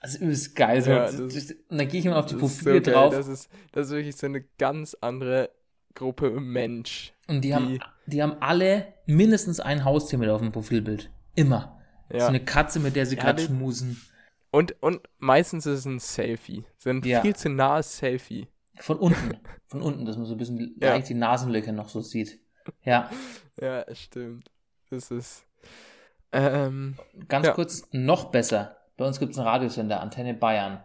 also 0.00 0.18
übelst 0.18 0.54
geil. 0.56 0.82
So. 0.82 0.90
Ja, 0.90 1.08
und 1.08 1.34
das- 1.34 1.54
dann 1.68 1.88
gehe 1.88 2.00
ich 2.00 2.06
immer 2.06 2.18
auf 2.18 2.26
die 2.26 2.34
so 2.34 2.40
Profile 2.40 2.80
geil. 2.82 2.94
drauf 2.94 3.14
Das 3.14 3.26
ist, 3.28 3.48
das 3.72 3.86
ist 3.86 3.92
wirklich 3.92 4.16
so 4.16 4.26
eine 4.26 4.42
ganz 4.58 4.96
andere 5.00 5.50
Gruppe 5.94 6.30
Mensch. 6.40 7.12
und 7.28 7.42
die 7.42 7.54
haben, 7.54 7.68
die- 7.68 7.80
die 8.06 8.22
haben 8.22 8.36
alle 8.40 8.86
mindestens 9.06 9.60
ein 9.60 9.84
Haustier 9.84 10.18
mit 10.18 10.28
auf 10.28 10.40
dem 10.40 10.52
Profilbild. 10.52 11.10
Immer. 11.34 11.78
Ja. 12.12 12.20
So 12.20 12.26
eine 12.26 12.40
Katze, 12.44 12.80
mit 12.80 12.96
der 12.96 13.06
sie 13.06 13.16
Ja, 13.16 13.22
gerade 13.22 13.40
die- 13.42 13.46
schmusen. 13.48 14.00
Und, 14.50 14.74
und 14.82 15.00
meistens 15.18 15.64
ist 15.64 15.78
es 15.80 15.84
ein 15.86 15.98
Selfie. 15.98 16.64
So 16.76 16.90
ein 16.90 17.00
Ja. 17.04 17.22
viel 17.22 17.34
zu 17.34 17.48
nahes 17.48 17.96
Selfie. 17.98 18.48
Von 18.82 18.98
unten. 18.98 19.38
Von 19.68 19.80
unten, 19.82 20.04
dass 20.04 20.16
man 20.16 20.26
so 20.26 20.34
ein 20.34 20.38
bisschen 20.38 20.76
Ja. 20.80 20.90
leicht 20.90 21.08
die 21.08 21.14
Nasenlöcher 21.14 21.72
noch 21.72 21.88
so 21.88 22.00
sieht. 22.00 22.40
Ja, 22.84 23.10
Ja, 23.60 23.84
stimmt. 23.94 24.50
Das 24.90 25.10
ist. 25.10 25.44
Ähm, 26.32 26.96
ganz 27.28 27.46
Ja. 27.46 27.52
kurz, 27.52 27.88
noch 27.92 28.26
besser. 28.30 28.76
Bei 28.96 29.06
uns 29.06 29.18
gibt 29.20 29.32
es 29.32 29.38
einen 29.38 29.46
Radiosender, 29.48 30.00
Antenne 30.00 30.34
Bayern. 30.34 30.82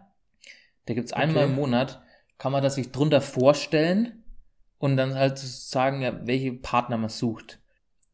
Da 0.86 0.94
gibt 0.94 1.06
es 1.06 1.12
einmal 1.12 1.44
Okay. 1.44 1.52
im 1.52 1.56
Monat, 1.56 2.02
kann 2.38 2.52
man 2.52 2.62
das 2.62 2.76
sich 2.76 2.92
drunter 2.92 3.20
vorstellen 3.20 4.22
und 4.78 4.96
dann 4.96 5.14
halt 5.14 5.38
sagen, 5.38 6.00
ja, 6.02 6.26
welche 6.26 6.52
Partner 6.52 6.96
man 6.98 7.10
sucht. 7.10 7.60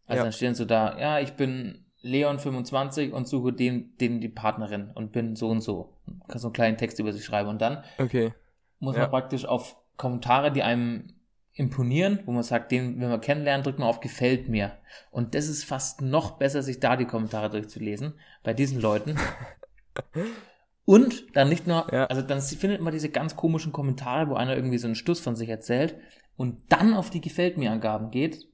Also 0.07 0.19
Ja. 0.19 0.23
dann 0.25 0.33
stehen 0.33 0.55
so 0.55 0.65
da, 0.65 0.99
ja, 0.99 1.21
ich 1.21 1.35
bin 1.35 1.85
Leon 2.01 2.39
25 2.39 3.13
und 3.13 3.27
suche 3.29 3.53
den, 3.53 3.97
den 3.99 4.21
die 4.21 4.29
Partnerin 4.29 4.91
und 4.95 5.13
bin 5.13 5.37
so 5.37 5.49
und 5.49 5.61
so. 5.61 5.97
Kann 6.29 6.39
so 6.39 6.49
einen 6.49 6.53
kleinen 6.55 6.77
Text 6.77 6.99
über 6.99 7.13
sich 7.13 7.25
schreiben 7.25 7.49
und 7.49 7.61
dann 7.61 7.83
okay. 7.99 8.33
Muss 8.79 8.97
Ja. 8.97 9.03
man 9.03 9.11
praktisch 9.11 9.45
auf 9.45 9.77
Kommentare, 9.97 10.53
die 10.53 10.63
einem 10.63 11.09
imponieren, 11.57 12.19
wo 12.27 12.33
man 12.33 12.43
sagt, 12.43 12.73
den, 12.73 13.01
wenn 13.01 13.09
man 13.11 13.21
kennenlernt, 13.21 13.65
drückt 13.65 13.79
man 13.79 13.89
auf 13.89 14.01
Gefällt 14.01 14.49
mir. 14.49 14.73
Und 15.13 15.35
das 15.37 15.47
ist 15.49 15.65
fast 15.65 16.01
noch 16.03 16.33
besser, 16.33 16.63
sich 16.65 16.81
da 16.81 16.97
die 16.97 17.05
Kommentare 17.05 17.49
durchzulesen, 17.51 18.15
bei 18.43 18.53
diesen 18.55 18.81
Leuten. 18.81 19.17
Und 20.85 21.35
dann 21.37 21.49
nicht 21.49 21.67
nur, 21.67 21.87
Ja. 21.93 22.07
also 22.07 22.21
dann 22.23 22.41
findet 22.43 22.81
man 22.81 22.93
diese 22.93 23.09
ganz 23.09 23.37
komischen 23.37 23.73
Kommentare, 23.73 24.29
wo 24.29 24.35
einer 24.35 24.55
irgendwie 24.55 24.79
so 24.79 24.87
einen 24.87 24.97
Stuss 24.97 25.21
von 25.21 25.35
sich 25.37 25.49
erzählt 25.49 25.97
und 26.37 26.61
dann 26.71 26.93
auf 26.95 27.09
die 27.11 27.21
Gefällt 27.23 27.57
mir 27.57 27.71
Angaben 27.71 28.11
geht 28.11 28.47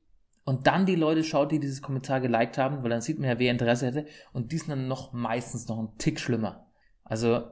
und 0.44 0.66
dann 0.68 0.86
die 0.86 0.94
Leute 0.94 1.24
schaut, 1.24 1.50
die 1.50 1.58
dieses 1.58 1.82
Kommentar 1.82 2.20
geliked 2.20 2.56
haben, 2.56 2.82
weil 2.82 2.90
dann 2.90 3.00
sieht 3.00 3.18
man 3.18 3.28
ja, 3.28 3.38
wer 3.38 3.50
Interesse 3.50 3.86
hätte 3.86 4.06
und 4.32 4.52
die 4.52 4.58
sind 4.58 4.68
dann 4.70 4.86
noch 4.86 5.12
meistens 5.12 5.66
noch 5.66 5.78
einen 5.78 5.98
Tick 5.98 6.20
schlimmer. 6.20 6.66
Also 7.02 7.42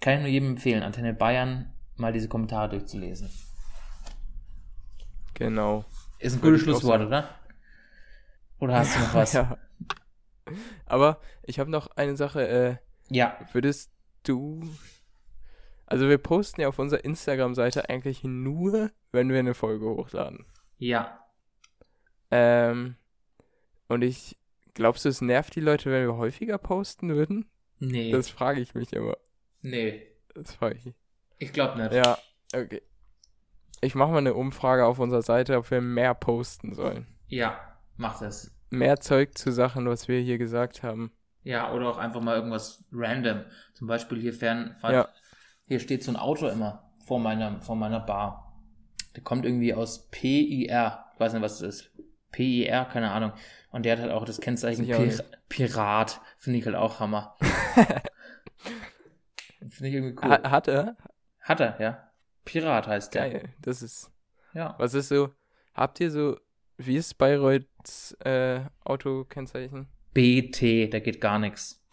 kann 0.00 0.14
ich 0.14 0.20
nur 0.20 0.28
jedem 0.28 0.50
empfehlen, 0.50 0.82
Antenne 0.84 1.12
Bayern 1.12 1.72
mal 2.00 2.12
diese 2.12 2.28
Kommentare 2.28 2.70
durchzulesen. 2.70 3.30
Genau. 5.34 5.84
Ist 6.18 6.34
ein 6.34 6.42
Würde 6.42 6.58
gutes 6.58 6.62
Schlusswort, 6.64 7.02
oder? 7.02 7.28
Oder 8.58 8.76
hast 8.76 8.94
du 8.96 9.00
noch 9.00 9.14
was? 9.14 9.32
Ja. 9.32 9.56
Aber 10.86 11.20
ich 11.42 11.58
habe 11.58 11.70
noch 11.70 11.88
eine 11.96 12.16
Sache. 12.16 12.46
Äh, 12.46 12.76
ja. 13.08 13.38
würdest 13.52 13.90
du. 14.22 14.62
Also, 15.86 16.08
wir 16.08 16.18
posten 16.18 16.60
ja 16.60 16.68
auf 16.68 16.78
unserer 16.78 17.04
Instagram-Seite 17.04 17.88
eigentlich 17.88 18.22
nur, 18.22 18.90
wenn 19.12 19.30
wir 19.30 19.38
eine 19.38 19.54
Folge 19.54 19.86
hochladen. 19.86 20.44
Ja. 20.78 21.24
Ähm. 22.30 22.96
Und 23.88 24.02
ich. 24.02 24.36
Glaubst 24.74 25.04
du, 25.04 25.08
es 25.08 25.20
nervt 25.20 25.56
die 25.56 25.60
Leute, 25.60 25.90
wenn 25.90 26.06
wir 26.06 26.16
häufiger 26.16 26.56
posten 26.56 27.08
würden? 27.08 27.50
Nee. 27.80 28.12
Das 28.12 28.28
frage 28.28 28.60
ich 28.60 28.74
mich 28.74 28.92
immer. 28.92 29.16
nee. 29.62 30.06
Das 30.34 30.54
frage 30.54 30.76
ich. 30.76 30.94
Ich 31.40 31.52
glaube 31.52 31.80
nicht. 31.82 31.92
Ja, 31.92 32.18
okay. 32.54 32.82
Ich 33.80 33.94
mache 33.94 34.10
mal 34.10 34.18
eine 34.18 34.34
Umfrage 34.34 34.84
auf 34.84 34.98
unserer 34.98 35.22
Seite, 35.22 35.56
ob 35.56 35.70
wir 35.70 35.80
mehr 35.80 36.14
posten 36.14 36.74
sollen. 36.74 37.06
Ja, 37.26 37.58
mach 37.96 38.20
das. 38.20 38.54
Mehr 38.68 39.00
Zeug 39.00 39.36
zu 39.36 39.50
Sachen, 39.50 39.88
was 39.88 40.06
wir 40.06 40.20
hier 40.20 40.36
gesagt 40.36 40.82
haben. 40.82 41.12
Ja, 41.42 41.72
oder 41.72 41.88
auch 41.88 41.96
einfach 41.96 42.20
mal 42.20 42.36
irgendwas 42.36 42.84
random. 42.92 43.44
Zum 43.72 43.86
Beispiel 43.88 44.20
hier 44.20 44.34
fern, 44.34 44.76
Ja. 44.82 45.08
hier 45.64 45.80
steht 45.80 46.04
so 46.04 46.12
ein 46.12 46.16
Auto 46.16 46.46
immer 46.46 46.90
vor 47.06 47.18
meiner, 47.18 47.62
vor 47.62 47.74
meiner 47.74 48.00
Bar. 48.00 48.52
Der 49.16 49.22
kommt 49.22 49.46
irgendwie 49.46 49.72
aus 49.72 50.10
PIR. 50.10 51.04
Ich 51.14 51.20
weiß 51.20 51.32
nicht, 51.32 51.42
was 51.42 51.58
das 51.60 51.76
ist. 51.76 51.90
PIR, 52.32 52.84
keine 52.84 53.10
Ahnung. 53.10 53.32
Und 53.70 53.84
der 53.86 53.94
hat 53.94 54.02
halt 54.02 54.12
auch 54.12 54.26
das 54.26 54.40
Kennzeichen 54.40 54.84
Pir. 54.86 55.24
Pirat. 55.48 56.20
Finde 56.36 56.58
ich 56.58 56.66
halt 56.66 56.76
auch 56.76 57.00
Hammer. 57.00 57.34
Finde 59.68 59.88
ich 59.88 59.94
irgendwie 59.94 60.16
cool. 60.22 60.30
Ha 60.30 60.50
hat 60.50 60.68
er? 60.68 60.96
Hat 61.50 61.58
er, 61.58 61.80
ja. 61.80 62.12
Pirat 62.44 62.86
heißt 62.86 63.12
der. 63.12 63.28
Geil. 63.28 63.48
Das 63.60 63.82
ist. 63.82 64.12
Ja. 64.54 64.76
Was 64.78 64.94
ist 64.94 65.08
so? 65.08 65.30
Habt 65.74 65.98
ihr 65.98 66.12
so. 66.12 66.38
Wie 66.76 66.94
ist 66.94 67.18
Bayreuthes 67.18 68.16
äh, 68.24 68.60
Autokennzeichen? 68.84 69.88
BT, 70.14 70.92
da 70.94 71.00
geht 71.00 71.20
gar 71.20 71.40
nichts. 71.40 71.84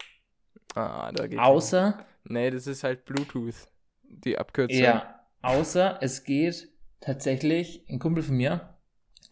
Ah, 0.76 1.12
da 1.12 1.26
geht. 1.26 1.40
Außer, 1.40 2.06
Nee, 2.26 2.52
das 2.52 2.68
ist 2.68 2.84
halt 2.84 3.06
Bluetooth. 3.06 3.56
Die 4.04 4.38
Abkürzung. 4.38 4.78
ja, 4.78 5.26
außer 5.42 5.98
es 6.02 6.24
geht 6.24 6.70
tatsächlich, 7.00 7.84
ein 7.90 7.98
Kumpel 7.98 8.22
von 8.22 8.38
mir, 8.38 8.78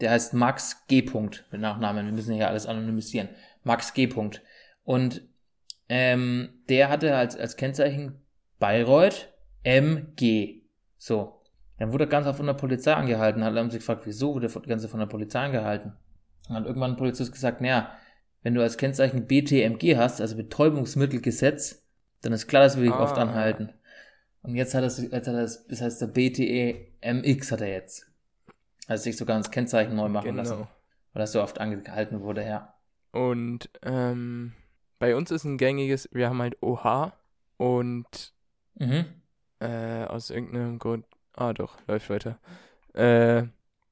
der 0.02 0.10
heißt 0.10 0.34
Max 0.34 0.88
G. 0.88 1.04
Punkt, 1.04 1.46
mit 1.52 1.62
Nachnamen, 1.62 2.08
wir 2.08 2.14
müssen 2.14 2.34
hier 2.34 2.48
alles 2.48 2.66
anonymisieren. 2.66 3.30
Max 3.64 3.94
G. 3.94 4.08
Punkt. 4.08 4.42
Und 4.84 5.22
ähm, 5.88 6.64
der 6.68 6.90
hatte 6.90 7.16
als, 7.16 7.38
als 7.38 7.58
Kennzeichen 7.58 8.26
Bayreuth 8.58 9.35
MG. 9.66 10.62
So. 10.98 11.42
Dann 11.78 11.92
wurde 11.92 12.06
er 12.06 12.10
ganz 12.10 12.26
oft 12.28 12.38
von 12.38 12.46
der 12.48 12.54
Polizei 12.54 12.94
angehalten. 12.94 13.44
Hat 13.44 13.54
haben 13.56 13.70
sie 13.70 13.80
gefragt, 13.80 14.04
wieso 14.06 14.34
wurde 14.34 14.48
der 14.48 14.62
Ganze 14.62 14.88
von 14.88 15.00
der 15.00 15.08
Polizei 15.08 15.40
angehalten? 15.40 15.94
Dann 16.48 16.58
hat 16.58 16.66
irgendwann 16.66 16.92
ein 16.92 16.98
Polizist 16.98 17.32
gesagt, 17.34 17.60
naja, 17.60 17.92
wenn 18.44 18.54
du 18.54 18.62
als 18.62 18.78
Kennzeichen 18.78 19.28
BTMG 19.28 19.98
hast, 19.98 20.22
also 20.22 20.38
Betäubungsmittelgesetz, 20.38 21.84
dann 22.22 22.32
ist 22.34 22.48
klar, 22.48 22.64
dass 22.64 22.78
wir 22.78 22.84
dich 22.84 22.94
Ah. 22.94 23.04
oft 23.04 23.18
anhalten. 23.18 23.74
Und 24.42 24.56
jetzt 24.56 24.74
hat 24.76 24.84
er, 24.84 24.90
jetzt 24.90 25.28
hat 25.28 25.28
er 25.34 25.42
das, 25.42 25.68
das 25.68 25.82
heißt 25.82 26.02
der 26.02 26.08
BTEMX 26.08 27.52
hat 27.52 27.62
er 27.62 27.70
jetzt. 27.70 28.08
Also 28.88 29.04
sich 29.06 29.18
sogar 29.18 29.38
das 29.38 29.50
Kennzeichen 29.52 29.96
neu 29.96 30.08
machen 30.10 30.36
lassen, 30.36 30.58
Genau. 30.58 30.68
weil 31.14 31.22
das 31.22 31.32
so 31.32 31.42
oft 31.42 31.60
angehalten 31.60 32.22
wurde, 32.22 32.46
ja. 32.46 32.74
Und 33.12 33.70
ähm, 33.82 34.54
bei 35.00 35.16
uns 35.16 35.32
ist 35.32 35.44
ein 35.44 35.58
gängiges, 35.58 36.08
wir 36.14 36.30
haben 36.30 36.42
halt 36.42 36.62
OH 36.62 37.12
und 37.58 38.34
Mhm. 38.78 39.06
Äh, 39.60 40.06
aus 40.06 40.30
irgendeinem 40.30 40.80
Grund, 40.80 41.06
ah 41.34 41.54
doch, 41.54 41.78
läuft 41.88 42.10
weiter. 42.10 42.40
Äh, 42.94 43.44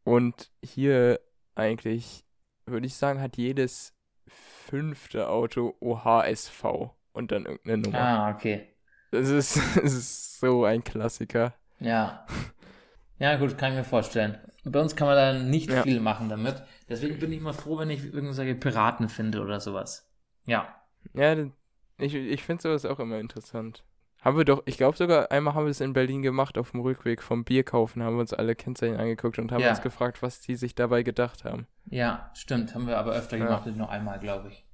und 0.04 0.52
hier 0.63 1.19
eigentlich, 1.56 2.26
würde 2.65 2.88
ich 2.88 2.95
sagen, 2.95 3.21
hat 3.21 3.38
jedes 3.38 3.93
fünfte 4.28 5.30
Auto 5.30 5.76
OHSV 5.80 6.91
und 7.13 7.32
dann 7.32 7.45
irgendeine 7.45 7.78
Nummer. 7.78 7.99
Ah, 7.99 8.32
okay. 8.32 8.67
Das 9.12 9.30
ist, 9.30 9.56
das 9.76 9.93
ist 9.93 10.39
so 10.39 10.65
ein 10.65 10.84
Klassiker. 10.84 11.54
Ja. 11.80 12.26
Ja, 13.19 13.36
gut, 13.38 13.58
kann 13.58 13.71
ich 13.71 13.78
mir 13.78 13.84
vorstellen. 13.84 14.38
Bei 14.63 14.80
uns 14.82 14.95
kann 14.95 15.08
man 15.08 15.15
da 15.15 15.34
nicht 15.34 15.69
Ja. 15.69 15.84
viel 15.84 15.99
machen 15.99 16.30
damit. 16.30 16.63
Deswegen 16.89 17.19
bin 17.19 17.32
ich 17.32 17.39
immer 17.39 17.54
froh, 17.54 17.78
wenn 17.78 17.89
ich 17.89 18.04
irgendwelche 18.04 18.56
Piraten 18.56 19.10
finde 19.10 19.41
oder 19.41 19.60
sowas. 19.60 20.10
Ja. 20.45 20.76
Ja, 21.13 21.36
ich, 21.97 22.13
ich 22.15 22.43
finde 22.43 22.63
sowas 22.63 22.86
auch 22.86 22.99
immer 22.99 23.19
interessant. 23.19 23.84
Haben 24.23 24.38
wir 24.38 24.45
doch, 24.45 24.63
ich 24.65 24.77
glaube 24.77 24.95
sogar, 24.97 25.31
einmal 25.31 25.53
haben 25.53 25.65
wir 25.65 25.71
es 25.71 25.81
in 25.81 25.91
Berlin 25.93 26.21
gemacht, 26.21 26.57
auf 26.57 26.71
dem 26.71 26.79
Rückweg 26.79 27.21
vom 27.21 27.43
Bier 27.43 27.63
kaufen, 27.63 28.01
haben 28.03 28.15
wir 28.15 28.21
uns 28.21 28.33
alle 28.33 28.55
Kennzeichen 28.55 28.95
angeguckt 28.97 29.38
und 29.38 29.51
haben 29.51 29.62
Ja. 29.62 29.69
uns 29.71 29.81
gefragt, 29.81 30.21
was 30.21 30.39
die 30.39 30.55
sich 30.55 30.75
dabei 30.75 31.03
gedacht 31.03 31.43
haben. 31.43 31.67
Ja, 31.86 32.31
stimmt. 32.33 32.73
Haben 32.73 32.88
wir 32.88 32.97
aber 32.97 33.12
öfter 33.13 33.38
Ja. 33.38 33.45
gemacht, 33.45 33.65
nur 33.75 33.89
einmal, 33.89 34.19
glaube 34.19 34.49
ich. 34.49 34.65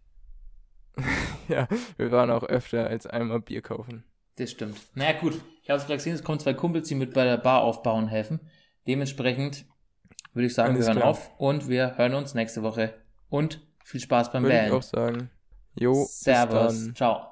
Ja, 1.47 1.67
wir 1.97 2.12
waren 2.12 2.29
auch 2.29 2.43
öfter 2.43 2.85
als 2.88 3.07
einmal 3.07 3.39
Bier 3.39 3.62
kaufen. 3.63 4.03
Das 4.35 4.51
stimmt. 4.51 4.77
Naja, 4.93 5.19
gut. 5.19 5.33
Ich 5.63 5.69
habe 5.71 5.79
es 5.79 5.85
gerade 5.88 5.97
gesehen, 5.97 6.13
es 6.13 6.23
kommen 6.23 6.39
zwei 6.39 6.53
Kumpels, 6.53 6.88
die 6.88 6.95
mit 6.95 7.13
bei 7.15 7.23
der 7.25 7.38
Bar 7.38 7.62
aufbauen 7.63 8.07
helfen. 8.07 8.39
Dementsprechend 8.88 9.65
würde 10.33 10.45
ich 10.45 10.53
sagen, 10.53 10.75
Alles 10.75 10.85
wir 10.85 10.93
hören 10.93 10.97
klar. 10.99 11.09
auf 11.09 11.31
und 11.39 11.67
wir 11.67 11.97
hören 11.97 12.13
uns 12.13 12.35
nächste 12.35 12.62
Woche. 12.62 12.93
Und 13.29 13.62
viel 13.83 13.99
Spaß 13.99 14.31
beim 14.31 14.43
Würde 14.43 14.55
ich 14.57 14.62
Wählen. 14.63 14.73
auch 14.73 14.83
sagen. 14.83 15.31
Jo, 15.75 16.05
Servus. 16.07 16.93
Ciao. 16.93 17.29